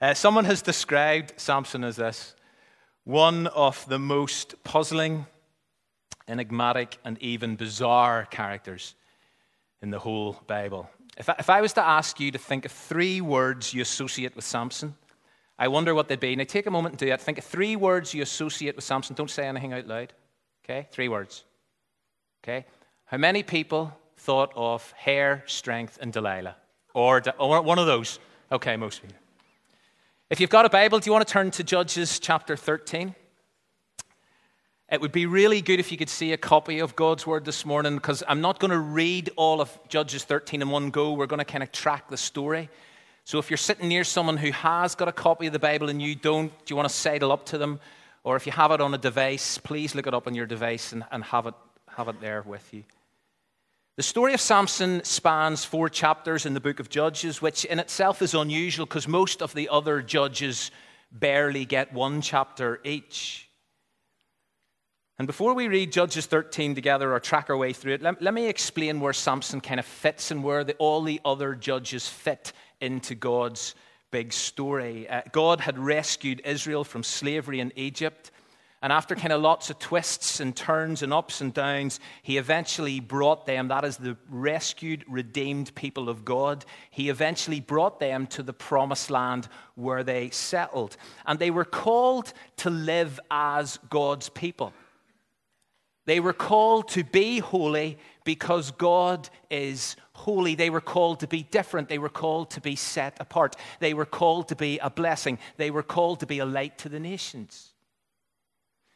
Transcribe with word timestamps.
Uh, 0.00 0.14
someone 0.14 0.46
has 0.46 0.62
described 0.62 1.34
Samson 1.36 1.84
as 1.84 1.96
this 1.96 2.34
one 3.04 3.46
of 3.48 3.86
the 3.88 3.98
most 3.98 4.54
puzzling, 4.64 5.26
enigmatic, 6.28 6.96
and 7.04 7.18
even 7.18 7.56
bizarre 7.56 8.24
characters 8.26 8.94
in 9.82 9.90
the 9.90 9.98
whole 9.98 10.40
Bible. 10.46 10.88
If 11.18 11.28
I, 11.28 11.36
if 11.38 11.50
I 11.50 11.60
was 11.60 11.74
to 11.74 11.86
ask 11.86 12.18
you 12.20 12.30
to 12.30 12.38
think 12.38 12.64
of 12.64 12.72
three 12.72 13.20
words 13.20 13.74
you 13.74 13.82
associate 13.82 14.36
with 14.36 14.44
Samson, 14.44 14.94
I 15.58 15.68
wonder 15.68 15.94
what 15.94 16.08
they'd 16.08 16.18
be. 16.18 16.34
Now, 16.34 16.44
take 16.44 16.66
a 16.66 16.70
moment 16.70 16.94
and 16.94 16.98
do 16.98 17.06
that. 17.06 17.20
Think 17.20 17.36
of 17.36 17.44
three 17.44 17.76
words 17.76 18.14
you 18.14 18.22
associate 18.22 18.76
with 18.76 18.84
Samson. 18.84 19.14
Don't 19.14 19.30
say 19.30 19.46
anything 19.46 19.74
out 19.74 19.86
loud. 19.86 20.14
Okay? 20.64 20.88
Three 20.90 21.08
words. 21.08 21.44
Okay? 22.42 22.64
How 23.04 23.18
many 23.18 23.42
people 23.42 23.94
thought 24.16 24.52
of 24.56 24.90
hair, 24.92 25.42
strength, 25.46 25.98
and 26.00 26.10
Delilah? 26.10 26.56
Or, 26.94 27.22
or 27.38 27.60
one 27.60 27.78
of 27.78 27.86
those? 27.86 28.18
Okay, 28.50 28.76
most 28.76 29.02
you. 29.02 29.10
If 30.30 30.38
you've 30.38 30.48
got 30.48 30.64
a 30.64 30.68
Bible, 30.68 31.00
do 31.00 31.08
you 31.08 31.12
want 31.12 31.26
to 31.26 31.32
turn 31.32 31.50
to 31.50 31.64
Judges 31.64 32.20
chapter 32.20 32.56
13? 32.56 33.16
It 34.92 35.00
would 35.00 35.10
be 35.10 35.26
really 35.26 35.60
good 35.60 35.80
if 35.80 35.90
you 35.90 35.98
could 35.98 36.08
see 36.08 36.32
a 36.32 36.36
copy 36.36 36.78
of 36.78 36.94
God's 36.94 37.26
Word 37.26 37.44
this 37.44 37.66
morning 37.66 37.96
because 37.96 38.22
I'm 38.28 38.40
not 38.40 38.60
going 38.60 38.70
to 38.70 38.78
read 38.78 39.30
all 39.34 39.60
of 39.60 39.76
Judges 39.88 40.22
13 40.22 40.62
in 40.62 40.70
one 40.70 40.90
go. 40.90 41.14
We're 41.14 41.26
going 41.26 41.40
to 41.40 41.44
kind 41.44 41.64
of 41.64 41.72
track 41.72 42.08
the 42.08 42.16
story. 42.16 42.70
So 43.24 43.40
if 43.40 43.50
you're 43.50 43.56
sitting 43.56 43.88
near 43.88 44.04
someone 44.04 44.36
who 44.36 44.52
has 44.52 44.94
got 44.94 45.08
a 45.08 45.12
copy 45.12 45.48
of 45.48 45.52
the 45.52 45.58
Bible 45.58 45.88
and 45.88 46.00
you 46.00 46.14
don't, 46.14 46.56
do 46.64 46.64
you 46.72 46.76
want 46.76 46.88
to 46.88 46.94
sidle 46.94 47.32
up 47.32 47.46
to 47.46 47.58
them? 47.58 47.80
Or 48.22 48.36
if 48.36 48.46
you 48.46 48.52
have 48.52 48.70
it 48.70 48.80
on 48.80 48.94
a 48.94 48.98
device, 48.98 49.58
please 49.58 49.96
look 49.96 50.06
it 50.06 50.14
up 50.14 50.28
on 50.28 50.36
your 50.36 50.46
device 50.46 50.92
and, 50.92 51.02
and 51.10 51.24
have, 51.24 51.48
it, 51.48 51.54
have 51.88 52.06
it 52.06 52.20
there 52.20 52.42
with 52.42 52.72
you. 52.72 52.84
The 54.00 54.04
story 54.04 54.32
of 54.32 54.40
Samson 54.40 55.04
spans 55.04 55.62
four 55.66 55.90
chapters 55.90 56.46
in 56.46 56.54
the 56.54 56.60
book 56.60 56.80
of 56.80 56.88
Judges, 56.88 57.42
which 57.42 57.66
in 57.66 57.78
itself 57.78 58.22
is 58.22 58.32
unusual 58.32 58.86
because 58.86 59.06
most 59.06 59.42
of 59.42 59.52
the 59.52 59.68
other 59.68 60.00
judges 60.00 60.70
barely 61.12 61.66
get 61.66 61.92
one 61.92 62.22
chapter 62.22 62.80
each. 62.82 63.50
And 65.18 65.26
before 65.26 65.52
we 65.52 65.68
read 65.68 65.92
Judges 65.92 66.24
13 66.24 66.74
together 66.74 67.12
or 67.12 67.20
track 67.20 67.50
our 67.50 67.58
way 67.58 67.74
through 67.74 67.92
it, 67.92 68.00
let, 68.00 68.22
let 68.22 68.32
me 68.32 68.48
explain 68.48 69.00
where 69.00 69.12
Samson 69.12 69.60
kind 69.60 69.78
of 69.78 69.84
fits 69.84 70.30
and 70.30 70.42
where 70.42 70.64
the, 70.64 70.76
all 70.76 71.02
the 71.02 71.20
other 71.22 71.54
judges 71.54 72.08
fit 72.08 72.54
into 72.80 73.14
God's 73.14 73.74
big 74.10 74.32
story. 74.32 75.10
Uh, 75.10 75.20
God 75.30 75.60
had 75.60 75.78
rescued 75.78 76.40
Israel 76.46 76.84
from 76.84 77.02
slavery 77.02 77.60
in 77.60 77.70
Egypt. 77.76 78.30
And 78.82 78.94
after 78.94 79.14
kind 79.14 79.32
of 79.32 79.42
lots 79.42 79.68
of 79.68 79.78
twists 79.78 80.40
and 80.40 80.56
turns 80.56 81.02
and 81.02 81.12
ups 81.12 81.42
and 81.42 81.52
downs, 81.52 82.00
he 82.22 82.38
eventually 82.38 82.98
brought 82.98 83.44
them, 83.44 83.68
that 83.68 83.84
is 83.84 83.98
the 83.98 84.16
rescued, 84.30 85.04
redeemed 85.06 85.74
people 85.74 86.08
of 86.08 86.24
God, 86.24 86.64
he 86.90 87.10
eventually 87.10 87.60
brought 87.60 88.00
them 88.00 88.26
to 88.28 88.42
the 88.42 88.54
promised 88.54 89.10
land 89.10 89.48
where 89.74 90.02
they 90.02 90.30
settled. 90.30 90.96
And 91.26 91.38
they 91.38 91.50
were 91.50 91.66
called 91.66 92.32
to 92.58 92.70
live 92.70 93.20
as 93.30 93.78
God's 93.90 94.30
people. 94.30 94.72
They 96.06 96.18
were 96.18 96.32
called 96.32 96.88
to 96.88 97.04
be 97.04 97.38
holy 97.38 97.98
because 98.24 98.70
God 98.70 99.28
is 99.50 99.94
holy. 100.14 100.54
They 100.54 100.70
were 100.70 100.80
called 100.80 101.20
to 101.20 101.26
be 101.26 101.42
different. 101.42 101.90
They 101.90 101.98
were 101.98 102.08
called 102.08 102.50
to 102.52 102.62
be 102.62 102.76
set 102.76 103.18
apart. 103.20 103.56
They 103.78 103.92
were 103.92 104.06
called 104.06 104.48
to 104.48 104.56
be 104.56 104.78
a 104.78 104.88
blessing. 104.88 105.38
They 105.58 105.70
were 105.70 105.82
called 105.82 106.20
to 106.20 106.26
be 106.26 106.38
a 106.38 106.46
light 106.46 106.78
to 106.78 106.88
the 106.88 106.98
nations. 106.98 107.69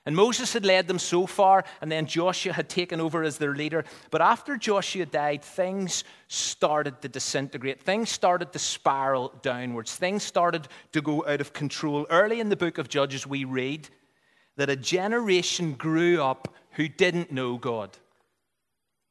And 0.07 0.15
Moses 0.15 0.53
had 0.53 0.67
led 0.67 0.87
them 0.87 0.99
so 0.99 1.27
far, 1.27 1.65
and 1.81 1.91
then 1.91 2.07
Joshua 2.07 2.53
had 2.53 2.69
taken 2.69 3.01
over 3.01 3.23
as 3.23 3.39
their 3.39 3.55
leader. 3.55 3.85
But 4.11 4.21
after 4.21 4.59
Joshua 4.59 5.07
died, 5.07 5.43
things 5.43 6.05
started 6.29 7.01
to 7.01 7.09
disintegrate. 7.09 7.81
Things 7.81 8.11
started 8.11 8.53
to 8.53 8.59
spiral 8.59 9.33
downwards. 9.41 9.97
Things 9.97 10.23
started 10.23 10.69
to 10.93 11.01
go 11.01 11.27
out 11.27 11.41
of 11.41 11.55
control. 11.55 12.07
Early 12.11 12.41
in 12.41 12.51
the 12.51 12.57
book 12.57 12.77
of 12.77 12.91
Judges, 12.91 13.27
we 13.27 13.45
read 13.45 13.89
that 14.57 14.69
a 14.69 14.77
generation 14.77 15.73
grew 15.73 16.23
up 16.23 16.55
who 16.73 16.87
didn't 16.87 17.33
know 17.33 17.57
God. 17.57 17.97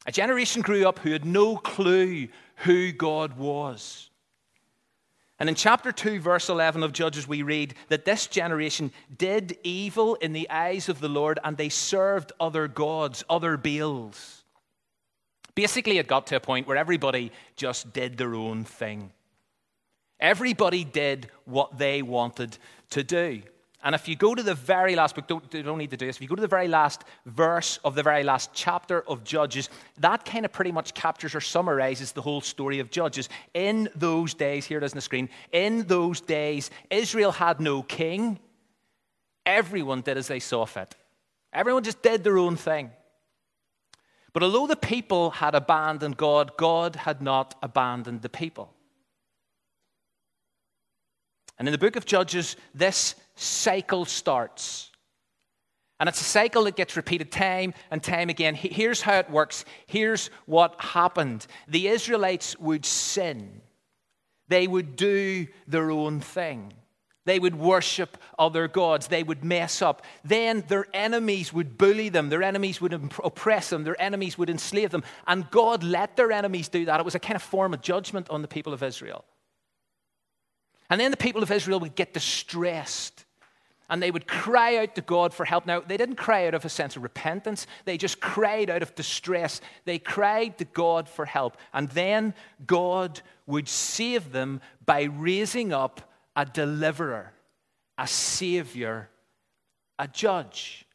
A 0.06 0.12
generation 0.12 0.62
grew 0.62 0.88
up 0.88 1.00
who 1.00 1.12
had 1.12 1.26
no 1.26 1.58
clue 1.58 2.28
who 2.58 2.92
God 2.92 3.38
was. 3.38 4.10
And 5.40 5.50
in 5.50 5.56
chapter 5.56 5.92
2, 5.92 6.20
verse 6.20 6.50
11 6.50 6.84
of 6.84 6.94
Judges, 6.94 7.28
we 7.28 7.42
read 7.42 7.74
that 7.90 8.06
this 8.06 8.28
generation 8.28 8.92
did 9.18 9.58
evil 9.64 10.16
in 10.16 10.32
the 10.32 10.50
eyes 10.50 10.90
of 10.90 11.00
the 11.00 11.10
Lord 11.10 11.40
and 11.44 11.58
they 11.58 11.70
served 11.70 12.32
other 12.40 12.68
gods, 12.68 13.24
other 13.30 13.58
Baals. 13.58 14.44
Basically, 15.56 15.98
it 15.98 16.08
got 16.08 16.28
to 16.28 16.36
a 16.36 16.40
point 16.40 16.68
where 16.68 16.78
everybody 16.78 17.32
just 17.56 17.94
did 17.94 18.18
their 18.18 18.36
own 18.36 18.64
thing. 18.64 19.12
Everybody 20.20 20.84
did 20.84 21.30
what 21.46 21.78
they 21.78 22.02
wanted 22.02 22.58
to 22.92 23.04
do. 23.04 23.42
And 23.84 23.94
if 23.94 24.08
you 24.08 24.16
go 24.16 24.34
to 24.34 24.42
the 24.42 24.56
very 24.56 24.96
last 24.96 25.14
book, 25.14 25.28
don't, 25.28 25.50
don't 25.52 25.78
need 25.78 25.92
to 25.92 25.98
do 25.98 26.06
this, 26.06 26.16
if 26.16 26.22
you 26.22 26.30
go 26.30 26.36
to 26.36 26.42
the 26.42 26.48
very 26.48 26.70
last 26.70 27.04
verse 27.26 27.80
of 27.84 27.96
the 27.96 28.04
very 28.04 28.24
last 28.24 28.52
chapter 28.54 29.02
of 29.02 29.26
Judges, 29.26 29.70
that 30.00 30.24
kind 30.24 30.46
of 30.46 30.54
pretty 30.54 30.72
much 30.72 30.94
captures 30.94 31.36
or 31.36 31.42
summarizes 31.42 32.14
the 32.14 32.22
whole 32.22 32.40
story 32.40 32.80
of 32.80 32.90
Judges. 32.90 33.28
In 33.54 33.90
those 33.94 34.34
days, 34.34 34.66
here 34.66 34.78
it 34.78 34.86
is 34.86 34.94
on 34.94 34.98
the 34.98 35.02
screen, 35.02 35.28
in 35.52 35.86
those 35.88 36.22
days, 36.22 36.72
Israel 36.90 37.34
had 37.34 37.60
no 37.60 37.84
king. 37.84 38.40
Everyone 39.46 40.00
did 40.00 40.18
as 40.18 40.28
they 40.28 40.40
saw 40.40 40.66
fit. 40.66 40.96
Everyone 41.52 41.84
just 41.84 42.02
did 42.02 42.24
their 42.24 42.38
own 42.38 42.56
thing. 42.56 42.90
But 44.32 44.44
although 44.44 44.66
the 44.66 44.78
people 44.78 45.30
had 45.32 45.56
abandoned 45.56 46.16
God, 46.16 46.56
God 46.58 46.96
had 46.96 47.22
not 47.22 47.56
abandoned 47.62 48.22
the 48.22 48.30
people. 48.30 48.74
And 51.60 51.68
in 51.68 51.72
the 51.72 51.78
book 51.78 51.96
of 51.96 52.06
Judges, 52.06 52.56
this 52.74 53.16
cycle 53.36 54.06
starts. 54.06 54.92
And 56.00 56.10
it's 56.10 56.22
a 56.22 56.26
cycle 56.26 56.66
that 56.66 56.76
gets 56.76 56.98
repeated 56.98 57.32
time 57.32 57.74
and 57.90 58.04
time 58.04 58.30
again. 58.30 58.56
Here's 58.56 59.02
how 59.02 59.20
it 59.20 59.30
works. 59.30 59.64
Here's 59.86 60.30
what 60.46 60.76
happened 60.82 61.48
the 61.68 61.88
Israelites 61.88 62.60
would 62.60 62.86
sin, 62.86 63.62
they 64.48 64.68
would 64.68 64.96
do 64.96 65.48
their 65.68 65.92
own 65.92 66.20
thing. 66.20 66.74
They 67.26 67.40
would 67.40 67.56
worship 67.56 68.18
other 68.38 68.68
gods. 68.68 69.08
They 69.08 69.24
would 69.24 69.46
mess 69.46 69.82
up. 69.82 70.02
Then 70.26 70.66
their 70.68 70.88
enemies 70.94 71.54
would 71.54 71.78
bully 71.78 72.10
them. 72.10 72.28
Their 72.28 72.44
enemies 72.44 72.82
would 72.82 72.94
oppress 73.24 73.70
them. 73.70 73.86
Their 73.86 74.00
enemies 74.02 74.38
would 74.38 74.50
enslave 74.50 74.92
them. 74.92 75.06
And 75.26 75.50
God 75.50 75.84
let 75.84 76.18
their 76.18 76.34
enemies 76.34 76.68
do 76.68 76.84
that. 76.86 77.00
It 77.00 77.06
was 77.06 77.16
a 77.16 77.20
kind 77.20 77.38
of 77.38 77.42
form 77.42 77.74
of 77.74 77.82
judgment 77.82 78.30
on 78.30 78.42
the 78.42 78.48
people 78.50 78.74
of 78.74 78.84
Israel. 78.84 79.24
And 80.94 81.00
then 81.00 81.10
the 81.10 81.18
people 81.18 81.42
of 81.42 81.50
Israel 81.50 81.80
would 81.80 81.96
get 81.96 82.14
distressed 82.14 83.26
and 83.90 84.00
they 84.00 84.12
would 84.12 84.28
cry 84.28 84.78
out 84.78 84.94
to 84.94 85.02
God 85.02 85.34
for 85.34 85.44
help. 85.44 85.66
Now, 85.66 85.80
they 85.80 85.98
didn't 85.98 86.18
cry 86.18 86.46
out 86.46 86.54
of 86.54 86.66
a 86.66 86.70
sense 86.70 86.96
of 86.96 87.02
repentance, 87.02 87.66
they 87.86 87.98
just 87.98 88.20
cried 88.22 88.70
out 88.70 88.84
of 88.84 88.94
distress. 88.94 89.60
They 89.86 89.98
cried 89.98 90.60
to 90.60 90.66
God 90.66 91.10
for 91.10 91.26
help. 91.26 91.58
And 91.74 91.90
then 91.90 92.36
God 92.68 93.22
would 93.48 93.68
save 93.68 94.34
them 94.34 94.62
by 94.86 95.06
raising 95.06 95.74
up 95.74 96.14
a 96.36 96.46
deliverer, 96.46 97.34
a 97.98 98.06
savior, 98.06 99.10
a 99.98 100.08
judge. 100.08 100.86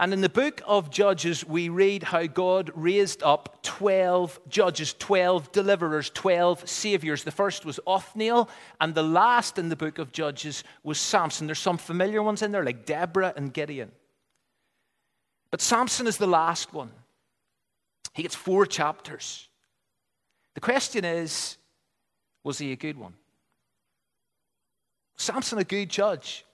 And 0.00 0.14
in 0.14 0.22
the 0.22 0.30
book 0.30 0.62
of 0.66 0.88
Judges, 0.88 1.46
we 1.46 1.68
read 1.68 2.04
how 2.04 2.24
God 2.24 2.70
raised 2.74 3.22
up 3.22 3.62
12 3.62 4.40
judges, 4.48 4.94
12 4.94 5.52
deliverers, 5.52 6.08
12 6.08 6.66
saviors. 6.66 7.22
The 7.22 7.30
first 7.30 7.66
was 7.66 7.78
Othniel, 7.86 8.48
and 8.80 8.94
the 8.94 9.02
last 9.02 9.58
in 9.58 9.68
the 9.68 9.76
book 9.76 9.98
of 9.98 10.10
Judges 10.10 10.64
was 10.82 10.98
Samson. 10.98 11.46
There's 11.46 11.58
some 11.58 11.76
familiar 11.76 12.22
ones 12.22 12.40
in 12.40 12.50
there, 12.50 12.64
like 12.64 12.86
Deborah 12.86 13.34
and 13.36 13.52
Gideon. 13.52 13.92
But 15.50 15.60
Samson 15.60 16.06
is 16.06 16.16
the 16.16 16.26
last 16.26 16.72
one. 16.72 16.92
He 18.14 18.22
gets 18.22 18.34
four 18.34 18.64
chapters. 18.64 19.50
The 20.54 20.60
question 20.62 21.04
is 21.04 21.58
was 22.42 22.56
he 22.56 22.72
a 22.72 22.76
good 22.76 22.96
one? 22.96 23.12
Samson 25.18 25.58
a 25.58 25.64
good 25.64 25.90
judge? 25.90 26.46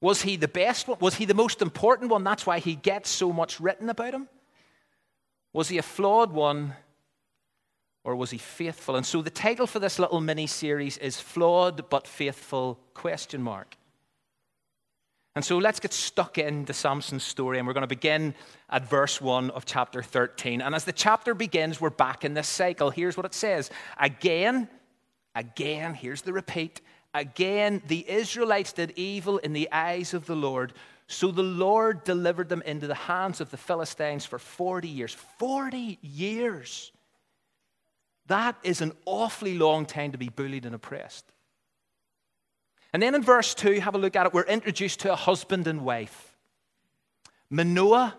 Was 0.00 0.22
he 0.22 0.36
the 0.36 0.48
best 0.48 0.88
one? 0.88 0.98
Was 1.00 1.14
he 1.14 1.24
the 1.24 1.34
most 1.34 1.62
important 1.62 2.10
one? 2.10 2.24
That's 2.24 2.46
why 2.46 2.58
he 2.58 2.74
gets 2.74 3.08
so 3.08 3.32
much 3.32 3.60
written 3.60 3.88
about 3.88 4.14
him. 4.14 4.28
Was 5.52 5.68
he 5.68 5.78
a 5.78 5.82
flawed 5.82 6.32
one? 6.32 6.74
Or 8.04 8.14
was 8.14 8.30
he 8.30 8.38
faithful? 8.38 8.94
And 8.94 9.04
so 9.04 9.20
the 9.20 9.30
title 9.30 9.66
for 9.66 9.80
this 9.80 9.98
little 9.98 10.20
mini 10.20 10.46
series 10.46 10.96
is 10.98 11.18
Flawed 11.18 11.90
but 11.90 12.06
Faithful 12.06 12.78
question 12.94 13.42
mark. 13.42 13.76
And 15.34 15.44
so 15.44 15.58
let's 15.58 15.80
get 15.80 15.92
stuck 15.92 16.38
into 16.38 16.72
Samson's 16.72 17.24
story, 17.24 17.58
and 17.58 17.66
we're 17.66 17.74
going 17.74 17.82
to 17.82 17.88
begin 17.88 18.34
at 18.70 18.88
verse 18.88 19.20
1 19.20 19.50
of 19.50 19.66
chapter 19.66 20.02
13. 20.02 20.62
And 20.62 20.74
as 20.74 20.84
the 20.84 20.92
chapter 20.92 21.34
begins, 21.34 21.80
we're 21.80 21.90
back 21.90 22.24
in 22.24 22.32
this 22.32 22.48
cycle. 22.48 22.90
Here's 22.90 23.16
what 23.16 23.26
it 23.26 23.34
says 23.34 23.70
Again, 23.98 24.68
again, 25.34 25.92
here's 25.92 26.22
the 26.22 26.32
repeat 26.32 26.80
Again, 27.16 27.80
the 27.86 28.08
Israelites 28.10 28.74
did 28.74 28.92
evil 28.94 29.38
in 29.38 29.54
the 29.54 29.72
eyes 29.72 30.12
of 30.12 30.26
the 30.26 30.36
Lord. 30.36 30.74
So 31.06 31.30
the 31.30 31.42
Lord 31.42 32.04
delivered 32.04 32.50
them 32.50 32.60
into 32.66 32.86
the 32.86 32.94
hands 32.94 33.40
of 33.40 33.50
the 33.50 33.56
Philistines 33.56 34.26
for 34.26 34.38
40 34.38 34.86
years. 34.86 35.14
40 35.38 35.98
years. 36.02 36.92
That 38.26 38.56
is 38.62 38.82
an 38.82 38.92
awfully 39.06 39.56
long 39.56 39.86
time 39.86 40.12
to 40.12 40.18
be 40.18 40.28
bullied 40.28 40.66
and 40.66 40.74
oppressed. 40.74 41.24
And 42.92 43.02
then 43.02 43.14
in 43.14 43.22
verse 43.22 43.54
2, 43.54 43.80
have 43.80 43.94
a 43.94 43.98
look 43.98 44.14
at 44.14 44.26
it, 44.26 44.34
we're 44.34 44.42
introduced 44.42 45.00
to 45.00 45.12
a 45.12 45.16
husband 45.16 45.66
and 45.66 45.86
wife 45.86 46.36
Manoah 47.48 48.14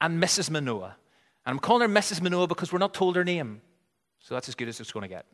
and 0.00 0.22
Mrs. 0.22 0.50
Manoah. 0.50 0.94
And 1.44 1.54
I'm 1.54 1.58
calling 1.58 1.88
her 1.88 1.92
Mrs. 1.92 2.22
Manoah 2.22 2.46
because 2.46 2.72
we're 2.72 2.78
not 2.78 2.94
told 2.94 3.16
her 3.16 3.24
name. 3.24 3.60
So 4.20 4.34
that's 4.34 4.48
as 4.48 4.54
good 4.54 4.68
as 4.68 4.78
it's 4.78 4.92
going 4.92 5.02
to 5.02 5.08
get. 5.08 5.26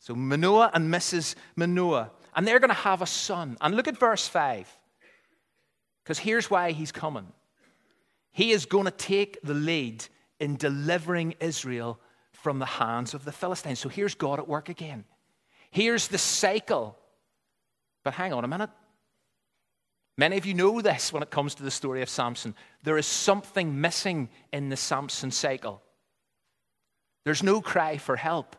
So 0.00 0.14
Manoah 0.14 0.70
and 0.74 0.92
Mrs. 0.92 1.34
Manoah. 1.56 2.10
And 2.34 2.46
they're 2.46 2.60
going 2.60 2.70
to 2.70 2.74
have 2.74 3.02
a 3.02 3.06
son. 3.06 3.56
And 3.60 3.74
look 3.74 3.88
at 3.88 3.98
verse 3.98 4.26
5. 4.26 4.68
Because 6.02 6.18
here's 6.18 6.50
why 6.50 6.72
he's 6.72 6.92
coming. 6.92 7.26
He 8.32 8.50
is 8.50 8.66
going 8.66 8.86
to 8.86 8.90
take 8.90 9.40
the 9.42 9.54
lead 9.54 10.04
in 10.40 10.56
delivering 10.56 11.34
Israel 11.40 12.00
from 12.32 12.58
the 12.58 12.66
hands 12.66 13.14
of 13.14 13.24
the 13.24 13.32
Philistines. 13.32 13.78
So 13.78 13.88
here's 13.88 14.14
God 14.14 14.38
at 14.38 14.48
work 14.48 14.68
again. 14.68 15.04
Here's 15.70 16.08
the 16.08 16.18
cycle. 16.18 16.98
But 18.02 18.14
hang 18.14 18.32
on 18.32 18.44
a 18.44 18.48
minute. 18.48 18.70
Many 20.18 20.36
of 20.36 20.46
you 20.46 20.54
know 20.54 20.80
this 20.80 21.12
when 21.12 21.22
it 21.22 21.30
comes 21.30 21.54
to 21.56 21.62
the 21.62 21.70
story 21.70 22.02
of 22.02 22.08
Samson. 22.08 22.54
There 22.82 22.98
is 22.98 23.06
something 23.06 23.80
missing 23.80 24.28
in 24.52 24.68
the 24.68 24.76
Samson 24.76 25.30
cycle. 25.30 25.82
There's 27.24 27.42
no 27.42 27.60
cry 27.60 27.98
for 27.98 28.16
help 28.16 28.56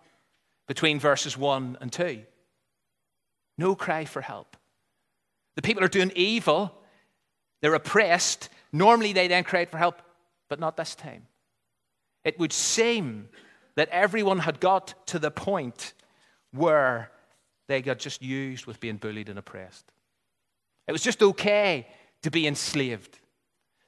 between 0.68 1.00
verses 1.00 1.38
1 1.38 1.78
and 1.81 1.92
2. 1.92 2.24
No 3.58 3.76
cry 3.76 4.06
for 4.06 4.22
help. 4.22 4.58
The 5.56 5.62
people 5.62 5.84
are 5.84 5.90
doing 5.90 6.12
evil, 6.16 6.74
they're 7.62 7.76
oppressed. 7.76 8.50
Normally 8.72 9.14
they 9.14 9.28
then 9.28 9.44
cry 9.44 9.66
for 9.66 9.78
help, 9.78 10.02
but 10.50 10.60
not 10.60 10.76
this 10.76 10.96
time. 10.96 11.28
It 12.24 12.40
would 12.40 12.52
seem 12.52 13.30
that 13.76 13.90
everyone 13.90 14.40
had 14.40 14.60
got 14.60 15.08
to 15.08 15.20
the 15.20 15.32
point 15.32 15.94
where 16.52 17.12
they 17.68 17.82
got 17.82 18.00
just 18.00 18.22
used 18.22 18.66
with 18.66 18.80
being 18.80 18.98
bullied 18.98 19.30
and 19.30 19.40
oppressed. 19.40 19.86
It 20.88 20.92
was 20.92 21.02
just 21.02 21.22
okay 21.22 21.88
to 22.24 22.32
be 22.32 22.48
enslaved. 22.48 23.20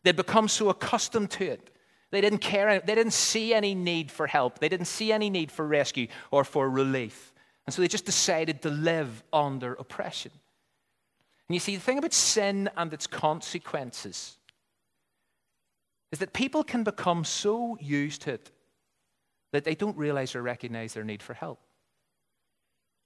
They'd 0.04 0.16
become 0.16 0.48
so 0.48 0.70
accustomed 0.70 1.32
to 1.32 1.46
it. 1.46 1.72
They 2.12 2.22
didn't 2.22 2.40
care, 2.40 2.80
they 2.80 2.96
didn't 2.96 3.14
see 3.14 3.54
any 3.54 3.76
need 3.76 4.12
for 4.12 4.28
help, 4.28 4.60
they 4.60 4.70
didn't 4.70 4.86
see 4.86 5.12
any 5.12 5.30
need 5.30 5.52
for 5.52 5.66
rescue 5.66 6.08
or 6.32 6.44
for 6.44 6.70
relief. 6.70 7.34
And 7.66 7.74
so 7.74 7.82
they 7.82 7.88
just 7.88 8.06
decided 8.06 8.62
to 8.62 8.70
live 8.70 9.24
under 9.34 9.74
oppression. 9.74 10.32
And 11.48 11.56
you 11.56 11.60
see, 11.60 11.76
the 11.76 11.82
thing 11.82 11.98
about 11.98 12.14
sin 12.14 12.70
and 12.76 12.94
its 12.94 13.08
consequences 13.08 14.38
is 16.12 16.20
that 16.20 16.34
people 16.34 16.64
can 16.64 16.84
become 16.84 17.24
so 17.24 17.78
used 17.80 18.24
to 18.24 18.34
it 18.34 18.52
that 19.52 19.64
they 19.64 19.76
don't 19.76 19.98
realize 19.98 20.36
or 20.36 20.42
recognize 20.42 20.94
their 20.94 21.04
need 21.04 21.24
for 21.24 21.34
help, 21.34 21.60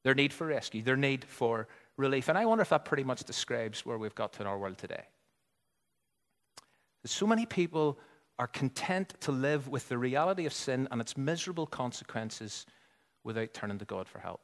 their 0.03 0.15
need 0.15 0.33
for 0.33 0.47
rescue, 0.47 0.81
their 0.81 0.97
need 0.97 1.23
for 1.25 1.67
relief. 1.97 2.29
And 2.29 2.37
I 2.37 2.45
wonder 2.45 2.61
if 2.61 2.69
that 2.69 2.85
pretty 2.85 3.03
much 3.03 3.23
describes 3.23 3.85
where 3.85 3.97
we've 3.97 4.15
got 4.15 4.33
to 4.33 4.41
in 4.41 4.47
our 4.47 4.57
world 4.57 4.77
today. 4.77 5.03
So 7.05 7.25
many 7.25 7.45
people 7.45 7.99
are 8.37 8.47
content 8.47 9.13
to 9.21 9.31
live 9.31 9.67
with 9.67 9.89
the 9.89 9.97
reality 9.97 10.45
of 10.45 10.53
sin 10.53 10.87
and 10.91 11.01
its 11.01 11.17
miserable 11.17 11.67
consequences 11.67 12.65
without 13.23 13.53
turning 13.53 13.77
to 13.79 13.85
God 13.85 14.07
for 14.07 14.19
help. 14.19 14.41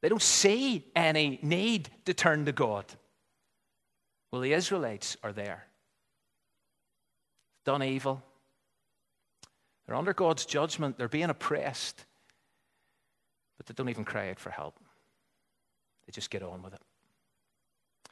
They 0.00 0.08
don't 0.08 0.22
see 0.22 0.84
any 0.94 1.38
need 1.42 1.90
to 2.04 2.14
turn 2.14 2.44
to 2.44 2.52
God. 2.52 2.84
Well, 4.30 4.42
the 4.42 4.52
Israelites 4.52 5.16
are 5.22 5.32
there. 5.32 5.64
Done 7.64 7.82
evil, 7.82 8.22
they're 9.86 9.96
under 9.96 10.14
God's 10.14 10.46
judgment, 10.46 10.96
they're 10.96 11.08
being 11.08 11.30
oppressed, 11.30 12.04
but 13.56 13.66
they 13.66 13.74
don't 13.74 13.88
even 13.88 14.04
cry 14.04 14.30
out 14.30 14.38
for 14.38 14.50
help. 14.50 14.78
They 16.06 16.12
just 16.12 16.30
get 16.30 16.42
on 16.42 16.62
with 16.62 16.74
it. 16.74 16.80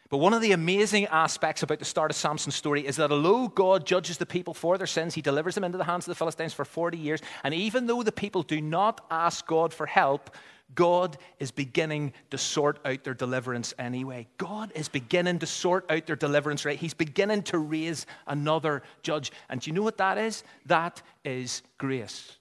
But 0.08 0.18
one 0.18 0.34
of 0.34 0.40
the 0.40 0.52
amazing 0.52 1.06
aspects 1.06 1.62
about 1.62 1.80
the 1.80 1.84
start 1.84 2.10
of 2.10 2.16
Samson's 2.16 2.54
story 2.54 2.86
is 2.86 2.96
that 2.96 3.10
although 3.10 3.48
God 3.48 3.86
judges 3.86 4.18
the 4.18 4.26
people 4.26 4.54
for 4.54 4.78
their 4.78 4.86
sins, 4.86 5.14
he 5.14 5.20
delivers 5.20 5.54
them 5.56 5.64
into 5.64 5.78
the 5.78 5.84
hands 5.84 6.06
of 6.06 6.10
the 6.10 6.14
Philistines 6.14 6.52
for 6.52 6.64
40 6.64 6.96
years. 6.96 7.20
And 7.42 7.52
even 7.52 7.86
though 7.86 8.02
the 8.02 8.12
people 8.12 8.42
do 8.42 8.60
not 8.60 9.04
ask 9.10 9.46
God 9.46 9.74
for 9.74 9.86
help, 9.86 10.34
God 10.74 11.16
is 11.38 11.50
beginning 11.50 12.12
to 12.30 12.38
sort 12.38 12.78
out 12.84 13.04
their 13.04 13.14
deliverance 13.14 13.72
anyway. 13.78 14.26
God 14.36 14.72
is 14.74 14.88
beginning 14.88 15.38
to 15.38 15.46
sort 15.46 15.90
out 15.90 16.06
their 16.06 16.16
deliverance, 16.16 16.64
right? 16.64 16.78
He's 16.78 16.94
beginning 16.94 17.44
to 17.44 17.58
raise 17.58 18.06
another 18.26 18.82
judge. 19.02 19.32
And 19.48 19.60
do 19.60 19.70
you 19.70 19.74
know 19.74 19.82
what 19.82 19.98
that 19.98 20.18
is? 20.18 20.42
That 20.66 21.00
is 21.24 21.62
grace. 21.78 22.36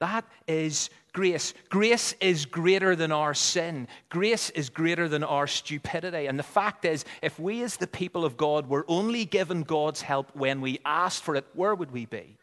That 0.00 0.24
is 0.48 0.90
grace. 1.12 1.52
Grace 1.68 2.14
is 2.20 2.46
greater 2.46 2.96
than 2.96 3.12
our 3.12 3.34
sin. 3.34 3.86
Grace 4.08 4.50
is 4.50 4.70
greater 4.70 5.08
than 5.08 5.22
our 5.22 5.46
stupidity. 5.46 6.26
And 6.26 6.38
the 6.38 6.42
fact 6.42 6.84
is, 6.84 7.04
if 7.22 7.38
we 7.38 7.62
as 7.62 7.76
the 7.76 7.86
people 7.86 8.24
of 8.24 8.36
God 8.36 8.68
were 8.68 8.86
only 8.88 9.24
given 9.24 9.62
God's 9.62 10.00
help 10.00 10.34
when 10.34 10.62
we 10.62 10.80
asked 10.84 11.22
for 11.22 11.36
it, 11.36 11.46
where 11.54 11.74
would 11.74 11.90
we 11.90 12.06
be? 12.06 12.38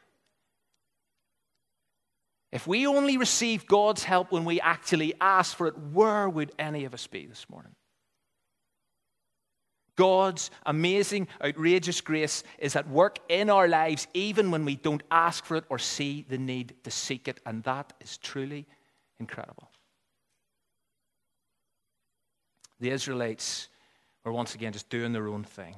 If 2.52 2.66
we 2.66 2.88
only 2.88 3.18
receive 3.18 3.68
God's 3.68 4.04
help 4.04 4.32
when 4.32 4.46
we 4.46 4.62
actually 4.62 5.14
ask 5.20 5.56
for 5.56 5.68
it, 5.68 5.78
where 5.78 6.30
would 6.30 6.52
any 6.58 6.86
of 6.86 6.94
us 6.94 7.06
be 7.08 7.26
this 7.26 7.46
morning? 7.50 7.76
God's 9.98 10.52
amazing, 10.66 11.28
outrageous 11.44 12.02
grace 12.02 12.44
is 12.60 12.76
at 12.76 12.88
work 12.88 13.18
in 13.30 13.50
our 13.50 13.68
lives 13.68 14.08
even 14.14 14.52
when 14.52 14.64
we 14.64 14.76
don't 14.76 15.02
ask 15.10 15.44
for 15.44 15.58
it 15.58 15.66
or 15.70 15.80
see 15.80 16.24
the 16.30 16.38
need 16.38 16.76
to 16.84 16.92
seek 16.92 17.28
it, 17.28 17.42
and 17.46 17.64
that 17.64 17.94
is 18.00 18.18
truly 18.18 18.68
incredible. 19.20 19.70
The 22.80 22.92
Israelites 22.92 23.70
were 24.24 24.32
once 24.32 24.54
again 24.54 24.72
just 24.72 24.90
doing 24.90 25.14
their 25.14 25.28
own 25.28 25.44
thing. 25.44 25.76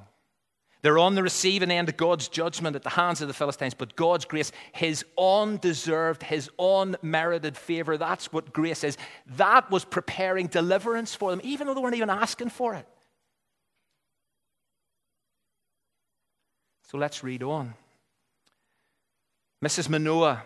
They're 0.82 0.98
on 0.98 1.14
the 1.14 1.22
receiving 1.22 1.70
end 1.70 1.88
of 1.88 1.96
God's 1.96 2.28
judgment 2.28 2.74
at 2.74 2.82
the 2.82 2.90
hands 2.90 3.20
of 3.20 3.28
the 3.28 3.34
Philistines, 3.34 3.74
but 3.74 3.96
God's 3.96 4.24
grace, 4.24 4.50
His 4.72 5.04
undeserved, 5.18 6.22
His 6.22 6.50
unmerited 6.58 7.56
favor, 7.56 7.98
that's 7.98 8.32
what 8.32 8.52
grace 8.52 8.82
is. 8.82 8.96
That 9.36 9.70
was 9.70 9.84
preparing 9.84 10.46
deliverance 10.46 11.14
for 11.14 11.30
them, 11.30 11.40
even 11.44 11.66
though 11.66 11.74
they 11.74 11.80
weren't 11.80 11.96
even 11.96 12.10
asking 12.10 12.50
for 12.50 12.74
it. 12.74 12.86
So 16.90 16.98
let's 16.98 17.22
read 17.22 17.42
on. 17.42 17.74
Mrs. 19.62 19.88
Manoah 19.90 20.44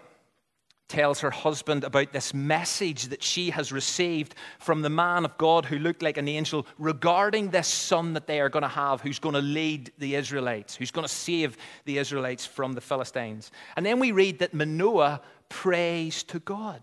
tells 0.88 1.20
her 1.20 1.30
husband 1.30 1.82
about 1.82 2.12
this 2.12 2.34
message 2.34 3.04
that 3.04 3.22
she 3.22 3.50
has 3.50 3.72
received 3.72 4.34
from 4.58 4.82
the 4.82 4.90
man 4.90 5.24
of 5.24 5.36
God 5.38 5.64
who 5.64 5.78
looked 5.78 6.02
like 6.02 6.18
an 6.18 6.28
angel 6.28 6.66
regarding 6.78 7.50
this 7.50 7.68
son 7.68 8.12
that 8.14 8.26
they 8.26 8.40
are 8.40 8.50
going 8.50 8.62
to 8.62 8.68
have 8.68 9.00
who's 9.00 9.18
going 9.18 9.34
to 9.34 9.40
lead 9.40 9.92
the 9.98 10.14
Israelites, 10.14 10.76
who's 10.76 10.90
going 10.90 11.06
to 11.06 11.12
save 11.12 11.56
the 11.84 11.98
Israelites 11.98 12.44
from 12.44 12.74
the 12.74 12.80
Philistines. 12.80 13.50
And 13.76 13.86
then 13.86 13.98
we 13.98 14.12
read 14.12 14.40
that 14.40 14.52
Manoah 14.52 15.22
prays 15.48 16.22
to 16.24 16.38
God. 16.38 16.82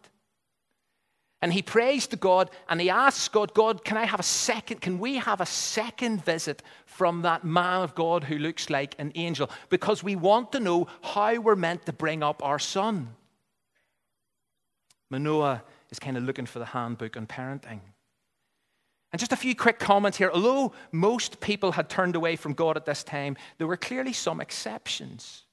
And 1.43 1.51
he 1.51 1.63
prays 1.63 2.05
to 2.07 2.15
God 2.15 2.51
and 2.69 2.79
he 2.79 2.89
asks 2.89 3.27
God, 3.27 3.53
God, 3.53 3.83
can 3.83 3.97
I 3.97 4.05
have 4.05 4.19
a 4.19 4.23
second? 4.23 4.81
Can 4.81 4.99
we 4.99 5.15
have 5.15 5.41
a 5.41 5.45
second 5.45 6.23
visit 6.23 6.61
from 6.85 7.23
that 7.23 7.43
man 7.43 7.81
of 7.81 7.95
God 7.95 8.23
who 8.23 8.37
looks 8.37 8.69
like 8.69 8.95
an 8.99 9.11
angel? 9.15 9.49
Because 9.69 10.03
we 10.03 10.15
want 10.15 10.51
to 10.51 10.59
know 10.59 10.87
how 11.01 11.39
we're 11.39 11.55
meant 11.55 11.85
to 11.87 11.93
bring 11.93 12.21
up 12.21 12.43
our 12.43 12.59
son. 12.59 13.15
Manoah 15.11 15.61
is 15.91 15.99
kind 15.99 16.17
of 16.17 16.23
looking 16.23 16.45
for 16.45 16.59
the 16.59 16.65
handbook 16.65 17.17
on 17.17 17.27
parenting. 17.27 17.81
And 19.11 19.19
just 19.19 19.33
a 19.33 19.37
few 19.37 19.53
quick 19.53 19.77
comments 19.77 20.17
here. 20.17 20.31
Although 20.33 20.71
most 20.93 21.41
people 21.41 21.73
had 21.73 21.89
turned 21.89 22.15
away 22.15 22.37
from 22.37 22.53
God 22.53 22.77
at 22.77 22.85
this 22.85 23.03
time, 23.03 23.35
there 23.57 23.67
were 23.67 23.77
clearly 23.77 24.13
some 24.13 24.39
exceptions. 24.39 25.43